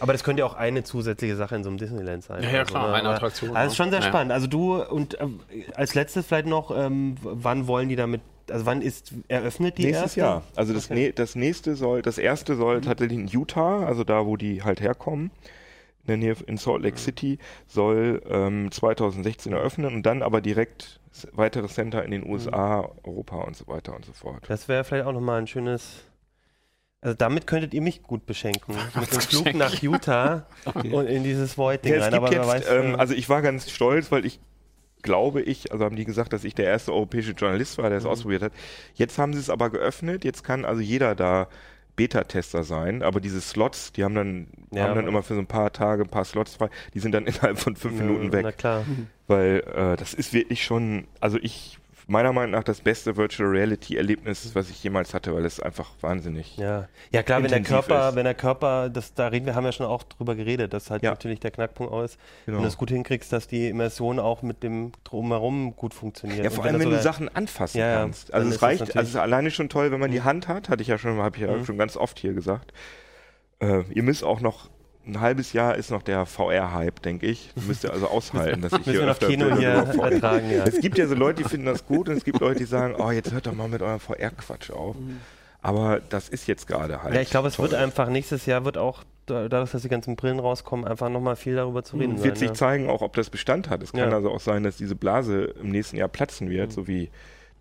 [0.00, 2.42] Aber das könnte ja auch eine zusätzliche Sache in so einem Disneyland sein.
[2.42, 4.06] Ja, ja, klar, ne, eine Attraktion, Also das ist schon sehr ne?
[4.06, 4.10] Ja.
[4.10, 4.32] spannend.
[4.32, 5.26] Also du und äh,
[5.74, 8.20] als letztes vielleicht noch, ähm, wann wollen die damit,
[8.50, 10.20] also wann ist eröffnet die nächstes erste?
[10.20, 10.42] Jahr.
[10.54, 10.94] Also das, Okay.
[11.08, 14.80] ne, das nächste soll, das erste soll tatsächlich in Utah, also da, wo die halt
[14.80, 15.30] herkommen,
[16.02, 21.00] in der Nähe in Salt Lake City, soll ähm, 2016 eröffnen und dann aber direkt
[21.32, 24.44] weitere Center in den USA, Europa und so weiter und so fort.
[24.48, 26.04] Das wäre vielleicht auch nochmal ein schönes.
[27.00, 28.74] Also damit könntet ihr mich gut beschenken.
[28.98, 32.14] Mit dem Flug nach Utah und in dieses Void-Ding Ja, rein.
[32.14, 34.40] Aber jetzt, weiß, ähm, äh, also ich war ganz stolz, weil ich
[35.06, 38.04] glaube ich, also haben die gesagt, dass ich der erste europäische Journalist war, der es
[38.04, 38.10] Mhm.
[38.10, 38.52] ausprobiert hat.
[38.94, 41.48] Jetzt haben sie es aber geöffnet, jetzt kann also jeder da
[41.96, 45.46] Beta-Tester sein, aber diese Slots, die haben dann, Ja, haben dann immer für so ein
[45.46, 48.58] paar Tage ein paar Slots frei, die sind dann innerhalb von fünf Minuten Na weg,
[48.58, 48.84] klar.
[49.28, 51.78] weil äh, das ist wirklich schon, also ich,
[52.08, 55.90] meiner Meinung nach das beste Virtual Reality Erlebnis, was ich jemals hatte, weil es einfach
[56.00, 56.56] wahnsinnig.
[56.56, 58.14] Ja, ja klar, wenn der Körper, ist.
[58.14, 61.02] wenn der Körper, das da reden wir, haben wir schon auch drüber geredet, dass halt
[61.02, 61.10] Ja.
[61.10, 62.58] natürlich der Knackpunkt aus, Genau.
[62.58, 66.44] wenn du es gut hinkriegst, dass die Immersion auch mit dem drumherum gut funktioniert.
[66.44, 68.32] Ja, vor wenn allem, wenn das du Sachen anfassen Ja, ja, kannst.
[68.32, 70.24] Also es es reicht, natürlich- also es ist alleine schon toll, wenn man die Mhm.
[70.24, 71.64] Hand hat, hatte ich ja schon, habe ich ja Mhm.
[71.66, 72.72] schon ganz oft hier gesagt.
[73.58, 74.68] Äh, ihr müsst auch noch
[75.06, 77.50] ein halbes Jahr ist noch der VR-Hype, denke ich.
[77.66, 80.64] Müsst ihr also aushalten, dass ich hier öfter Kino hier ertragen, ja.
[80.64, 82.94] Es gibt ja so Leute, die finden das gut und es gibt Leute, die sagen,
[82.98, 84.96] oh, jetzt hört doch mal mit eurem VR-Quatsch auf.
[85.62, 87.14] Aber das ist jetzt gerade halt.
[87.14, 90.14] Ja, ich glaube, es wird einfach nächstes Jahr wird auch da- dadurch, dass die ganzen
[90.14, 92.16] Brillen rauskommen, einfach nochmal viel darüber zu reden.
[92.16, 93.82] Es wird sich sein, zeigen, auch ob das Bestand hat.
[93.82, 94.16] Es kann Ja.
[94.16, 96.52] also auch sein, dass diese Blase im nächsten Jahr platzen Mhm.
[96.52, 97.10] wird, so wie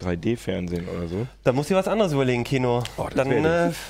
[0.01, 1.15] 3D-Fernsehen oder so.
[1.19, 1.27] ja.
[1.43, 2.83] Da muss ich was anderes überlegen, Kino.
[2.97, 3.71] Oh, Dann, äh,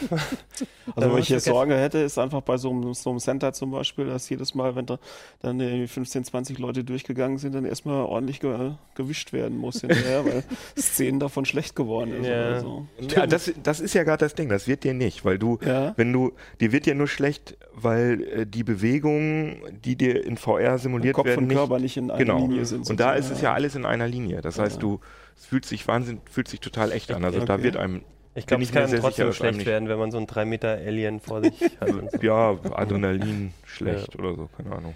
[0.87, 3.17] Also Dann wenn ich jetzt du Sorge hätte, ist einfach bei so einem, so einem
[3.19, 4.99] Center zum Beispiel, dass jedes Mal, wenn da
[5.41, 10.23] dann irgendwie 15, 20 Leute durchgegangen sind, dann erstmal ordentlich ge gewischt werden muss hinterher,
[10.25, 10.43] weil
[10.77, 12.47] Szenen davon schlecht geworden ist Ja.
[12.49, 12.87] oder so.
[13.15, 15.93] Ja, das, das ist ja gerade das Ding, das wird dir nicht, weil du, Ja.
[15.97, 20.77] wenn du, dir wird dir nur schlecht, weil äh, die Bewegungen, die dir in VR
[20.77, 22.37] simuliert Kopf werden, und nicht, Körper nicht in einer genau.
[22.37, 22.87] Linie sind.
[22.89, 24.41] Und da ist es ja alles in einer Linie.
[24.41, 24.81] Das heißt, Ja.
[24.81, 24.99] du,
[25.37, 27.23] es fühlt sich Wahnsinn, fühlt sich total echt an.
[27.25, 27.63] Also da Okay.
[27.63, 28.03] wird einem,
[28.35, 31.19] ich glaube, es kann trotzdem sicher, schlecht werden, wenn man so einen 3 Meter Alien
[31.19, 31.89] vor sich hat.
[31.89, 32.17] und so.
[32.21, 34.93] ja, Adrenalin schlecht oder so, keine Ahnung.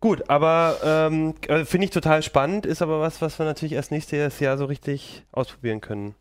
[0.00, 3.90] Gut, aber ähm, äh, finde ich total spannend, ist aber was, was wir natürlich erst
[3.90, 6.14] nächstes Jahr so richtig ausprobieren können.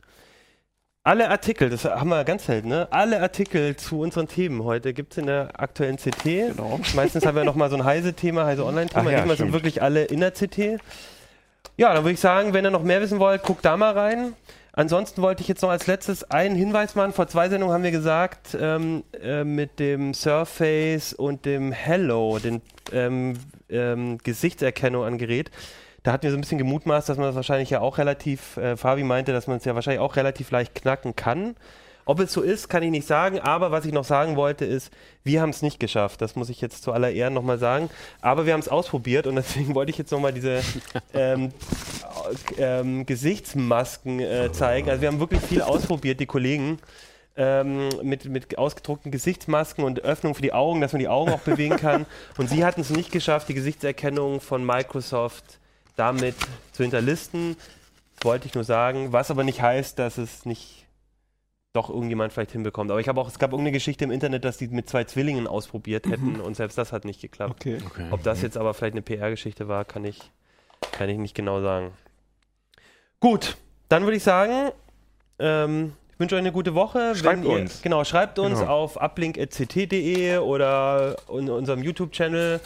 [1.03, 2.89] Alle Artikel, das haben wir ganz selten, ne?
[2.91, 6.24] Alle Artikel zu unseren Themen heute gibt es in der aktuellen CT.
[6.24, 6.80] Genau.
[6.93, 9.05] Meistens haben wir nochmal so ein Heise-Thema, Heise-Online-Thema.
[9.07, 10.82] Ach ja, Diesmal sind wirklich alle in der CT.
[11.80, 14.34] Ja, dann würde ich sagen, wenn ihr noch mehr wissen wollt, guckt da mal rein.
[14.73, 17.13] Ansonsten wollte ich jetzt noch als letztes einen Hinweis machen.
[17.13, 22.61] Vor zwei Sendungen haben wir gesagt, ähm, äh, mit dem Surface und dem Hello, den
[22.91, 23.38] ähm,
[23.69, 25.51] ähm, Gesichtserkennung an Gerät,
[26.03, 28.75] da hatten wir so ein bisschen gemutmaßt, dass man das wahrscheinlich ja auch relativ, äh,
[28.75, 31.55] Fabi meinte, dass man es ja wahrscheinlich auch relativ leicht knacken kann.
[32.10, 34.91] Ob es so ist, kann ich nicht sagen, aber was ich noch sagen wollte ist,
[35.24, 36.24] wir haben es nicht geschafft.
[36.24, 37.88] Das muss ich jetzt zu aller Ehren nochmal sagen.
[38.20, 40.64] Aber wir haben es ausprobiert und deswegen wollte ich jetzt nochmal diese
[41.14, 41.51] ähm,
[42.57, 44.89] ähm, Gesichtsmasken äh, zeigen.
[44.89, 46.80] Also wir haben wirklich viel ausprobiert, die Kollegen.
[47.38, 51.41] Ähm, mit, mit ausgedruckten Gesichtsmasken und Öffnung für die Augen, dass man die Augen auch
[51.41, 52.07] bewegen kann.
[52.39, 55.60] Und sie hatten es nicht geschafft, die Gesichtserkennung von Microsoft
[55.95, 56.34] damit
[56.72, 57.55] zu hinterlisten.
[58.22, 60.78] Wollte ich nur sagen, was aber nicht heißt, dass es nicht
[61.74, 62.89] doch irgendjemand vielleicht hinbekommt.
[62.91, 65.45] Aber ich habe auch, es gab irgendeine Geschichte im Internet, dass die mit zwei Zwillingen
[65.47, 67.53] ausprobiert hätten und selbst das hat nicht geklappt.
[67.61, 67.78] Okay.
[67.86, 68.07] Okay.
[68.11, 70.32] Ob das jetzt aber vielleicht eine PR-Geschichte war, kann ich,
[70.91, 71.91] kann ich nicht genau sagen.
[73.20, 73.57] Gut,
[73.89, 74.72] dann würde ich sagen,
[75.38, 77.15] ähm, ich wünsche euch eine gute Woche.
[77.15, 77.82] Schreibt Wenn ihr, uns.
[77.82, 78.72] Genau, schreibt uns Genau.
[78.72, 82.59] auf uplink.ct.de oder in unserem YouTube-Channel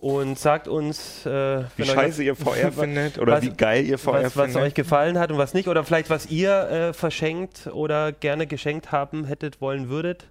[0.00, 4.24] und sagt uns, äh, Wie scheiße ihr VR findet oder was- wie geil ihr VR
[4.24, 4.62] was, was findet.
[4.62, 5.68] euch gefallen hat und was nicht.
[5.68, 10.28] Oder vielleicht was ihr äh, verschenkt oder gerne geschenkt haben hättet, wollen würdet.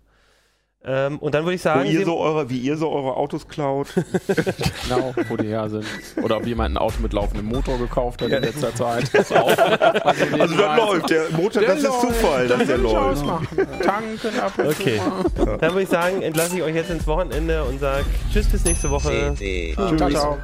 [0.86, 3.18] Ähm, und dann würde ich wo sagen, ihr sehen- so eure, wie ihr so eure
[3.18, 3.88] Autos klaut.
[4.88, 5.86] Genau, wo die her sind.
[6.22, 9.10] Oder ob jemand ein Auto mit laufendem Motor gekauft hat in letzter Zeit.
[9.14, 13.26] Das auch, also Also das läuft, der Motor, das ist Zufall, dass der läuft.
[13.84, 15.02] Tanken ab und Okay.
[15.60, 18.90] dann würde ich sagen, entlasse ich euch jetzt ins Wochenende und sage Tschüss bis nächste
[18.90, 19.34] Woche.
[19.36, 20.12] CD Ciao, Uplink.
[20.12, 20.38] ciao.